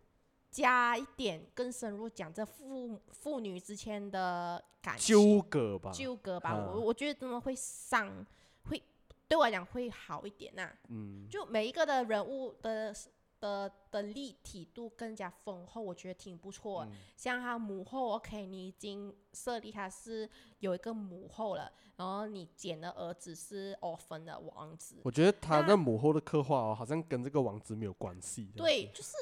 [0.49, 5.91] 加一点更深入讲这父父女之间的感情纠葛吧。
[5.91, 8.25] 纠葛吧，嗯我我觉得真的会伤，
[8.63, 8.81] 会
[9.29, 12.93] 对我来讲会好一点呐、嗯，就每一个的人物的
[13.39, 16.83] 的的立体度更加丰厚，我觉得挺不错。
[16.85, 20.27] 嗯像他母后，OK，你已经设立他是
[20.59, 28.51] 有一个母后了，然后你捡的儿子是 orphan 的王子，我觉得他那母后的刻画哦，好像跟这个王子没有关系。
[28.55, 29.15] 对，就是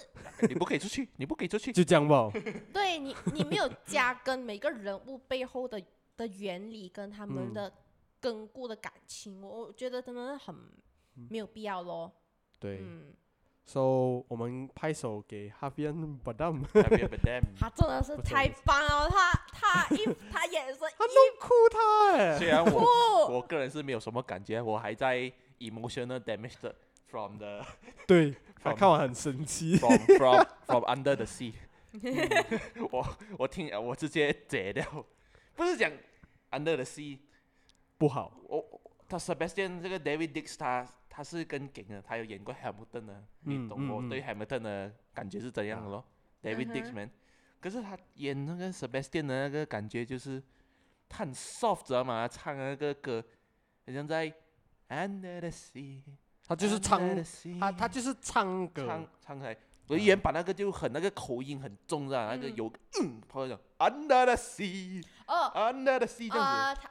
[0.47, 1.73] 你不可以出去，你不可以出去。
[1.73, 2.31] 就这样吧。
[2.71, 5.83] 对你，你没有加跟每个人物背后的
[6.15, 7.73] 的原理跟他们嗯的
[8.19, 10.55] 根固的感情，我我觉得真的很
[11.29, 12.11] 没有必要咯。
[12.59, 13.13] 对嗯
[13.65, 16.63] ，，so 我们拍手给 Bardem
[17.59, 22.37] 他真的是太棒了，他他一他眼神他弄哭他哎。
[22.37, 26.73] 虽然我，我个人是没有什么感觉，我还在 emotional damage
[27.07, 27.63] from the
[28.07, 29.77] 对，看完很生气。
[29.77, 31.53] from from from under the sea
[32.91, 33.05] 我
[33.37, 35.05] 我听我直接解掉，
[35.55, 35.91] 不是讲
[36.51, 37.17] under the sea，
[37.97, 38.31] 不好。
[38.47, 46.03] 我我他 Sebastian 这个 David Dix 他他是更劲的，他有演过 Hamilton 的，嗯你懂我对 Hamilton 的感觉是怎样的咯、
[46.43, 46.93] David 嗯 Dix 哼。
[46.93, 47.11] man，
[47.59, 50.43] 可是他演那个 Sebastian 的那个感觉就是
[51.09, 52.27] 他很 soft 知道吗？
[52.27, 53.23] 他唱的那个歌，
[53.85, 54.31] 好像在
[54.89, 56.01] Under the sea，
[56.47, 58.85] 他就是唱 under sea 他他就是唱歌。
[58.85, 62.55] 唱，唱起来，我原版那个就很那个口音很重的，那个嗯。
[62.55, 62.71] 有
[63.01, 66.81] 嗯，跑讲 Under the sea，Under 哦，the sea 这样子。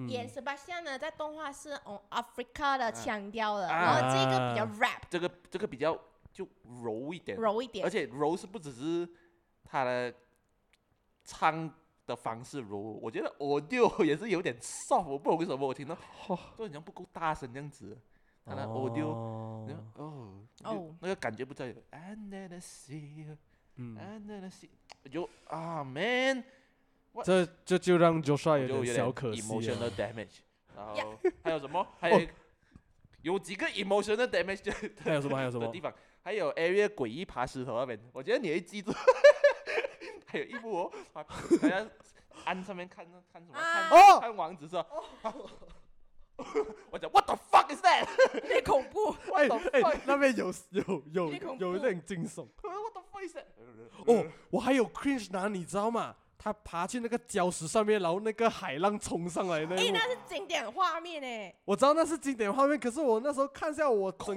[0.00, 0.08] 呃，他嗯。
[0.08, 3.80] 演 Sebastian 呢，在动画是哦 Africa 的腔调的，啊。
[3.80, 5.98] 然后这个比较 rap 这个这个比较
[6.32, 6.46] 就
[6.82, 7.84] 柔一点，柔一点。
[7.84, 9.08] 而，且柔是不只是
[9.64, 10.14] 他的
[11.24, 11.72] 唱
[12.06, 15.94] 的方式柔，我觉得 audio 也是有点 soft，我不懂为什么我听到
[16.26, 17.96] 都好像不够大声这样子，
[18.44, 20.28] 他的 audio，哦哦
[20.64, 20.94] 哦。
[21.00, 23.36] 那个感觉不在，Under the sea，Under
[23.76, 24.68] 嗯，the sea，
[25.10, 26.42] 就啊 man，
[27.24, 29.90] 这这就让 Joshua 我有点小可惜 emotional 了。
[29.90, 30.38] damage，
[30.76, 31.86] 然呀后 还有什么？
[31.98, 32.20] 还有
[33.22, 34.72] 有几个 emotional damage 的
[35.04, 35.36] 还有什么？
[35.36, 35.80] 还有什么的地？
[35.80, 35.92] 方，
[36.22, 38.92] 还有 area 诡异爬石头那边，我觉得你会记住。
[40.26, 41.26] 还有一幕好
[41.68, 41.90] 像
[42.44, 43.54] 岸上面看看什么？
[43.58, 44.86] 看、啊哦看王子是吧？
[46.90, 48.06] 我讲 What the fuck is that？
[48.34, 49.14] 有点恐怖。
[49.34, 52.46] 哎哎那边有有有有有点惊悚。
[52.62, 53.44] What the fuck is that？
[54.06, 56.16] 哦，我还有 cringe 哪，你知道吗？
[56.42, 64.34] 他爬去那个礁石上面，然后那个海浪冲上来那哎，那是经典画面哎，我知道那是经典画面，可是我那时候看下我整！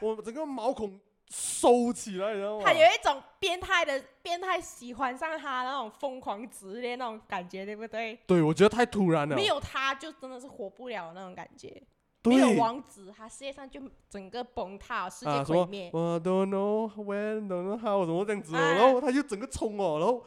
[0.00, 2.64] 我整个毛孔收起来，你知道吗？
[2.64, 8.18] 他有一种变态的变态喜欢上他那种疯狂直恋那种感觉，对不对？
[8.26, 9.36] 对，我觉得太突然了。
[9.36, 11.82] 没有他就真的是活不了那种感觉。
[12.22, 15.90] 对没有王子，他世界上就整个崩塌，世界啊，毁灭。
[15.92, 20.22] 我 don't know when, don't know how，怎么这样子哦，啊然后他就整个冲哦，然后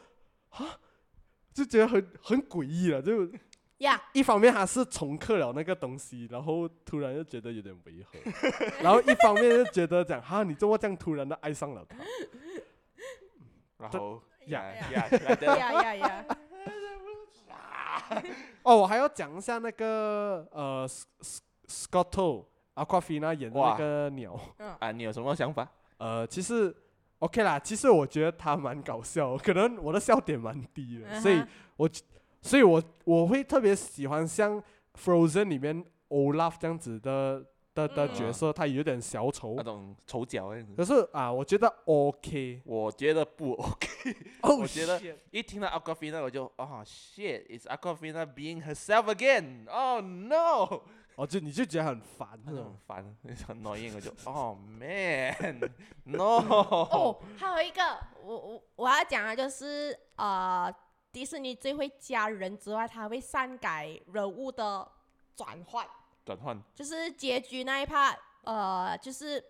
[0.56, 0.78] 啊，
[1.52, 3.28] 就觉得很很诡异了，就
[3.78, 8.18] 呀，一方面他是重刻了那个东西，然后突然就觉得有点违和，
[8.82, 11.96] 然后一方面就觉得讲哈，你怎么这样突然的爱上了他？
[13.78, 16.24] 然后呀呀呀呀呀呀！
[18.62, 24.38] 哦，我还要讲一下那个呃，S-S-，Scotto Aquafina 演的那个鸟，
[24.78, 25.68] 啊，你有什么想法？
[25.98, 26.74] 呃，其实
[27.24, 31.42] OK 啦，其实我觉得他蛮搞笑，可能我的笑点蛮低的，所以
[31.76, 31.88] 我，
[32.42, 34.62] 所以我我会特别喜欢像
[35.02, 42.60] Frozen 里面 Olaf 这样子的的的嗯角色，他有点小丑那，种丑角可是啊，我觉得 OK。
[42.66, 43.88] 我觉得不 OK。
[44.42, 45.00] 哦我觉得
[45.30, 49.66] 一听到 Aquafina 我就哦 shit，it's Aquafina being herself again。
[49.70, 50.82] Oh no！
[51.16, 56.18] 哦，就你就觉得很烦，那种烦，很 annoying，我就哦 man，no。
[56.90, 60.74] 哦，还有一个，我我我要讲的就是呃，
[61.12, 64.90] 迪士尼最会加人之外，他会善改人物的
[65.36, 65.86] 转换，
[66.24, 69.42] 转换就是结局那一 part，呃，就是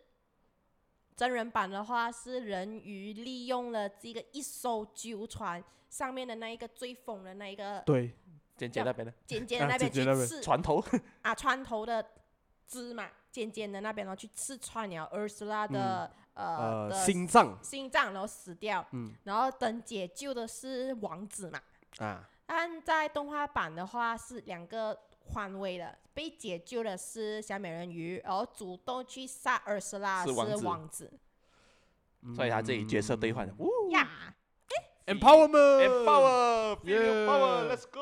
[1.16, 8.12] 真人版的话是人鱼利用了这个一艘旧船上面的那一个最疯的那一个对，
[8.56, 10.26] 尖尖那边的尖尖那边去尖尖那边。
[10.26, 10.84] 刺船头，
[11.22, 12.04] 啊，船头的
[12.66, 17.58] 枝嘛，尖尖的那边，然后去刺穿了 Ursula 的、呃呃，的心脏。
[17.62, 18.86] 心脏，然后死掉。
[18.92, 19.12] 嗯。
[19.24, 21.60] 然后等解救的是王子嘛，
[21.98, 30.58] 啊，但在动画版的话是两个换位的，被解救的是小美人鱼，然后主动去杀 Ursula 是王子。
[30.58, 31.12] 是王子。
[32.34, 33.46] 所以他这里角色兑换。
[33.46, 33.54] 了。
[33.58, 34.08] 呜呀。
[34.08, 34.43] Empowerment Empower, feel your Yeah
[35.06, 35.48] power,
[37.68, 38.00] let's go。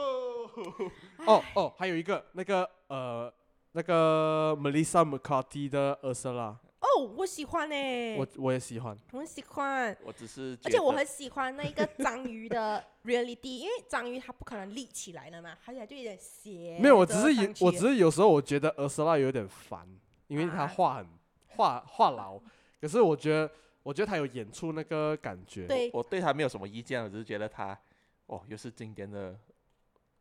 [1.26, 3.32] 哦哦，还有一个那个呃
[3.72, 8.96] 那个 Melissa McCarthy 的 Ursula，哦，我喜欢呢、我我也喜欢。
[9.12, 16.78] 我很喜欢，我只是而且我很喜欢那一个章鱼的 reality，因为章鱼它不可能立起来的嘛，它就有点斜。
[16.80, 19.88] 没有，我只是有我只是有时候我觉得 Ursula 有点烦，
[20.26, 21.06] 因为她啊话很
[21.48, 22.40] 话话痨，
[22.80, 23.50] 可是我觉得
[23.82, 25.90] 我觉得他有演出那个感觉，对。
[25.92, 27.78] 我对他没有什么意见，我只是觉得他
[28.26, 29.36] 哦，又是经典的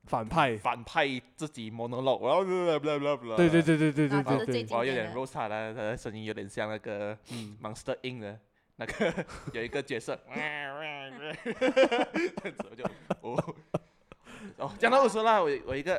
[0.06, 4.18] 反派，反派自己 monologue，然后 blah blah blah blah 对对对对对。
[4.18, 7.58] 啊这是最对对对，我有点经典的 roast 他的，他的声音有点像那个嗯。
[7.62, 8.40] Monster Inc 的
[8.78, 11.12] 那个 有一个角色， 这样
[12.58, 12.84] 子我就
[13.22, 13.56] 哦
[14.58, 15.94] 哦，讲到我说啦，我我一个，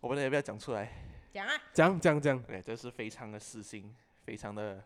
[0.00, 0.90] 我不知道要不要讲出来，
[1.32, 3.94] 讲啊，讲讲讲，对，这是非常的私心，
[4.24, 4.82] 非常的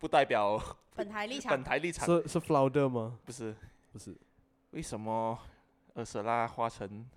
[0.00, 0.58] 不代表
[0.96, 1.50] 本台立场。
[1.50, 3.18] 本台立场，是是 Flounder 吗？
[3.24, 3.54] 不是。
[3.92, 4.16] 不是，
[4.70, 5.38] 为什么
[5.94, 7.08] 厄舍拉化成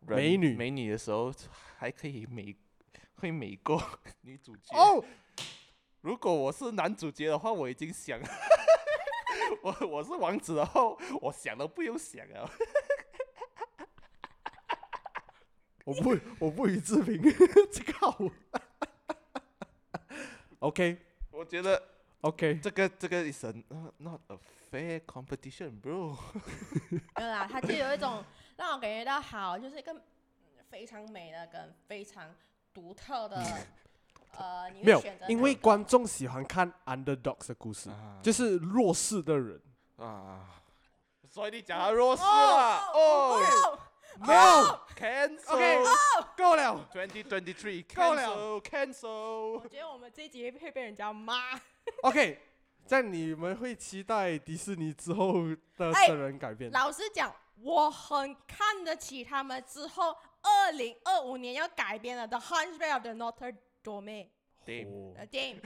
[0.00, 0.54] 美女。
[0.54, 1.32] 美女的时候
[1.78, 2.54] 还可以美
[3.16, 3.82] 会美过
[4.22, 4.76] 女主角？
[4.76, 5.02] 哦，
[6.02, 8.20] 如果我是男主角的话，我已经想，
[9.62, 10.80] 我我是王子的话，
[11.22, 12.50] 我想都不用想啊。
[15.84, 17.22] 我不我不予置评，
[17.70, 18.18] 这个好
[20.58, 20.98] ，OK
[21.36, 21.80] 我觉得
[22.22, 24.38] OK，这个这个 is a not, not a
[24.70, 26.16] fair competition, bro。
[27.14, 28.24] 没有啦，它就有一种
[28.56, 29.94] 让我感觉到好，就是一个
[30.70, 32.34] 非常美的跟非常
[32.72, 33.36] 独特的，
[34.38, 38.18] 呃，你没有选择，因为观众喜欢看 underdogs 的故事，啊。
[38.22, 39.60] 就是弱势的人。
[39.96, 40.40] 啊，
[41.28, 43.40] 所以你讲他弱势哦，哦。
[43.42, 43.78] 哦
[44.18, 45.52] No，，cancel。
[45.52, 45.84] OK
[46.36, 46.88] 够了。
[46.92, 49.60] Twenty twenty three 够了 cancel cancel。
[49.62, 51.60] 我觉得我们这一集会被人家骂。
[52.02, 52.40] OK，
[52.84, 55.44] 在你们会期待迪士尼之后
[55.76, 56.70] 的哎真人改编？
[56.72, 64.26] 老实讲，我很看得起他们之后二零二五年要改编的《The Hunchback of the Notre Dame》
[64.66, 65.60] Damn，哦呃电影，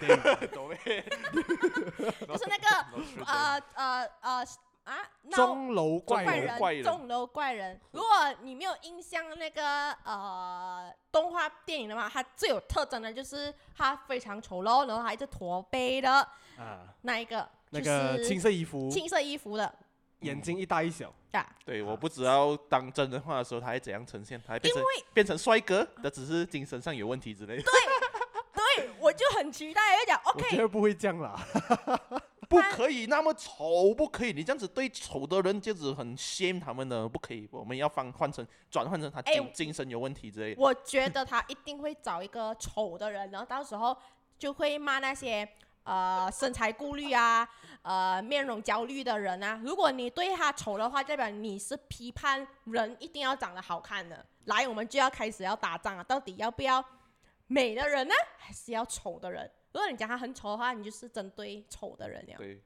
[0.52, 0.76] 懂没？
[0.76, 4.46] 就是那个呃呃呃
[4.90, 7.80] 啊，闹钟楼怪人，钟楼怪人。
[7.92, 8.08] 如果
[8.42, 16.10] 你没有印象那个呃动画电影的话，它最有特征的就是它非常丑陋，然后还是驼背的
[16.58, 19.72] 啊，那一个，那个青色衣服，青色衣服的
[20.22, 21.14] 眼睛一大一小。
[21.30, 21.46] 啊。
[21.64, 24.84] 对，我不知道当真人化的时候他会怎样呈现，他会变成
[25.14, 27.62] 变成帅哥，那只是精神上有问题之类的。
[27.62, 31.40] 对，我就很期待，要讲 我觉 OK，得不会这样啦。
[32.50, 40.60] 不可以那么丑，不可以，你这样子对丑的人这样子很 shame 他们的，不可以，我们要放换成转换成他哎精、精神有问题之类的。
[40.60, 43.96] 我觉得他一定会找一个丑的人，然后到时候
[44.36, 45.48] 就会骂那些
[45.84, 47.48] 呃身材顾虑啊，
[47.82, 49.60] 呃面容焦虑的人啊。
[49.62, 54.26] 如果你对他丑的话，代表你是批判人一定要长得好看的。
[54.46, 56.84] 来，我们就要开始要打仗了，到底要不要
[57.46, 59.48] 美的人呢，还是要丑的人？
[59.72, 62.34] 如果你讲他很丑的话，你就是针对丑的人了。
[62.36, 62.60] 对，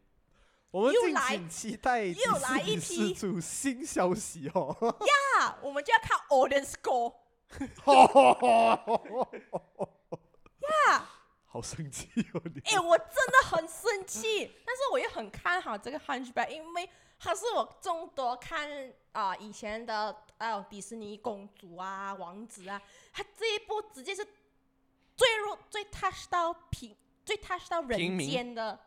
[0.70, 4.74] 我们敬又来请期待又来一批尼释出新消息哦。
[5.38, 7.14] 啊，我们就要看 audience score。
[10.88, 11.08] 呀，
[11.44, 12.60] 好生气哦你！
[12.64, 16.88] 哎，我真的很生气，但是我又很看好这个 Hunchback，因为
[17.18, 18.68] 他是我众多看
[19.12, 22.80] 啊、呃、以前的啊迪士尼公主啊王子啊，
[23.12, 24.26] 他这一部直接是
[25.16, 28.70] 最弱最 touch 到平最 touch 到人间的。
[28.72, 28.80] 啊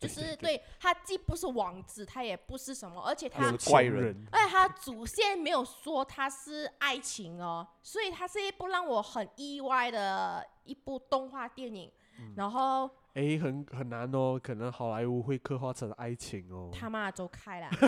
[0.00, 11.92] 就是对他既不是王子，他也不是什么，而且他怪人，而且他主线没有说他是爱情哦，所以他是一部让我很意外的一部动画电影。
[12.18, 16.68] 嗯、然后，哎，很很难哦，可能好莱坞会刻画成爱情哦。
[16.72, 17.70] 他妈走开了，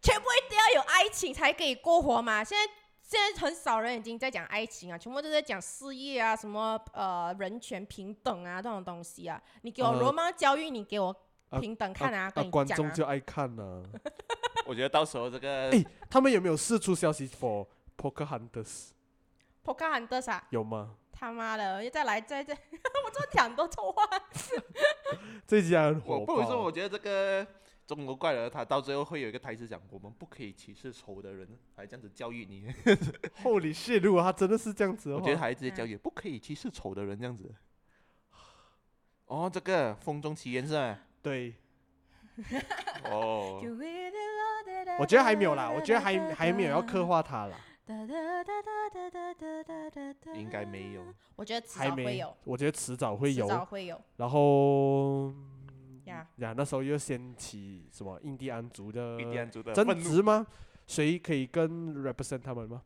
[0.00, 2.42] 全部一定要有爱情才可以过活嘛？
[2.42, 2.72] 现在。
[3.10, 9.42] 现在很少人已经在讲爱情啊，全部都在讲事业啊，什么呃人权平等啊这种东西啊。
[9.62, 11.12] 你给我罗曼教育，你给我
[11.60, 12.62] 平等看啊，跟你讲啊。
[12.64, 13.82] 观众就爱看呢。
[14.64, 17.66] 我觉得到时候这个， 哎，他们有没有释出消息 for
[17.98, 20.46] Pocahontas？Pocahontas 啊？
[20.50, 20.94] 有吗？
[21.10, 24.04] 他妈的，又再来再再， 我这讲多错话。
[25.48, 26.20] 这一集很火爆。
[26.20, 27.44] 我不如说，我觉得这个。
[27.90, 32.68] 中国怪人，他到最后会有一个台词讲：“我们不可以歧视丑的人。”还这样子教育你。
[33.42, 34.00] Holy shit！
[34.00, 37.52] 如果他真的是这样子的话，我觉得还直接教育、嗯、不可以歧视丑的人这样子。
[39.26, 41.00] 哦，这个风中奇缘是吧？
[41.20, 41.52] 对。
[43.10, 43.60] 哦。
[45.00, 47.58] 我觉得还没有啦，我觉得还还没有要刻画他啦。
[50.36, 51.04] 应该没有。
[51.34, 52.36] 我觉得迟早会有。
[52.44, 53.46] 我觉得迟早会有。
[53.46, 54.00] 迟早会有。
[54.16, 55.34] 然后。
[56.10, 56.50] 呀、yeah.
[56.50, 59.18] yeah,，那时候又掀起什么印第安族的
[59.74, 60.46] 争执吗？
[60.86, 62.82] 谁可以跟 represent 他们吗？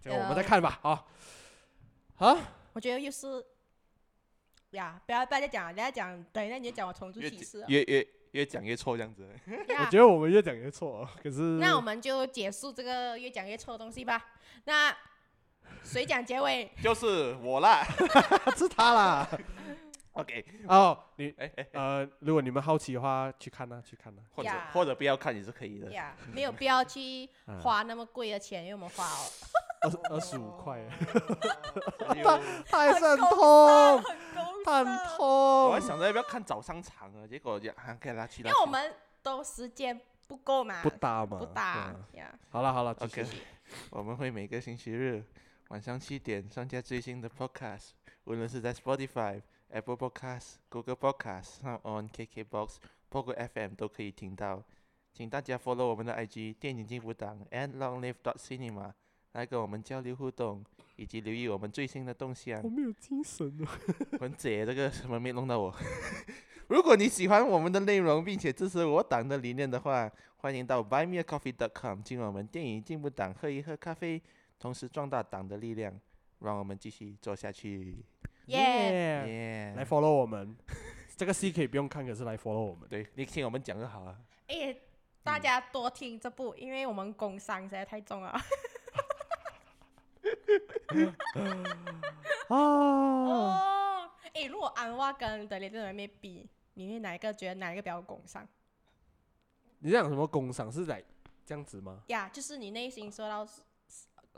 [0.00, 1.04] 就我们再看吧，啊，
[2.18, 2.38] 啊，
[2.72, 3.44] 我觉得又是
[4.70, 9.28] 呀，不要不要再讲，你要讲，等一下你就讲我虫族歧视，越越越讲越错这样子。
[9.68, 9.84] Yeah.
[9.84, 14.24] 我觉得我们越讲越错，可是那我们就结束这个越讲越错的东西吧。
[14.64, 14.96] 那
[15.82, 16.70] 谁讲结尾？
[16.82, 17.84] 就是我啦，
[18.56, 19.28] 是他啦。
[20.20, 24.70] OK，哦、oh,，你哎哎呃，如果你们好奇的话，去看啊，去看啊，或者、yeah.
[24.72, 25.90] 或者不要看也是可以的。
[25.92, 27.28] 呀、yeah.，没有必要去
[27.62, 29.10] 花那么贵的钱，因为我们花了
[29.82, 30.78] 二二十五块，
[32.22, 34.02] 他他还是很痛，
[34.64, 35.26] 很很痛。
[35.66, 38.42] 我还想着要不要看早上场啊，结果就还给他去。
[38.42, 42.28] 因为我们都时间不够嘛，不搭嘛，不搭呀。
[42.34, 42.38] Yeah.
[42.50, 43.24] 好了好了，OK，
[43.90, 45.24] 我们会每个星期日
[45.68, 47.90] 晚上七点上架最新的 Podcast，
[48.24, 49.40] 无论是在 Spotify。
[49.72, 52.76] Apple Podcast、Google Podcast、On KKBox、
[53.10, 54.62] Pogo FM 都可以听到，
[55.12, 58.92] 请大家 follow 我们的 IG 电影进步党 and Long Live dot Cinema
[59.32, 60.64] 来跟我们交流互动，
[60.96, 62.62] 以及留意我们最新的动向。
[62.62, 63.78] 我没有精神啊！
[64.20, 65.74] 很姐，这个什么没弄到我。
[66.68, 74.22] 如果你喜欢我们的内容，并且支持我党的理念的话，欢迎到 BuyMeACoffee.com 进入我们电影进步党喝一喝咖啡，
[74.58, 75.98] 同时壮大党的力量，
[76.40, 78.04] 让我们继续做下去。
[78.50, 80.56] 耶、来 follow 我们，
[81.16, 82.88] 这个戏可以不用看，可是来 follow 我们。
[82.88, 84.16] 对，你听我们讲就好了。
[84.48, 84.76] 哎，
[85.22, 88.40] 大家多听这部，因为我们工伤实在太重了。
[92.48, 98.46] 哦，哎，如果安娃跟德雷德妹比，你会哪一个觉得哪一个比较工伤？
[99.78, 100.70] 你在讲什么工伤？
[100.70, 101.02] 是来
[101.46, 102.02] 这样子吗？
[102.08, 103.46] 呀、yeah,，就是你内心说到，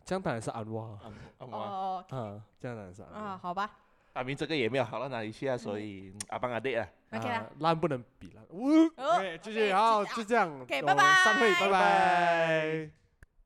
[0.05, 0.99] 这样当然是安娃。
[1.39, 1.59] 安娃。
[1.59, 3.19] 哦，嗯，这样当然是安娃。
[3.19, 3.79] 啊，好吧。
[4.15, 8.89] 阿明这个也没有好到哪里去啊，所以阿邦阿弟啊，OK 啦，烂不能比了，呜，
[9.41, 13.02] 继续，好，就这样，OK，拜拜，散会，拜拜。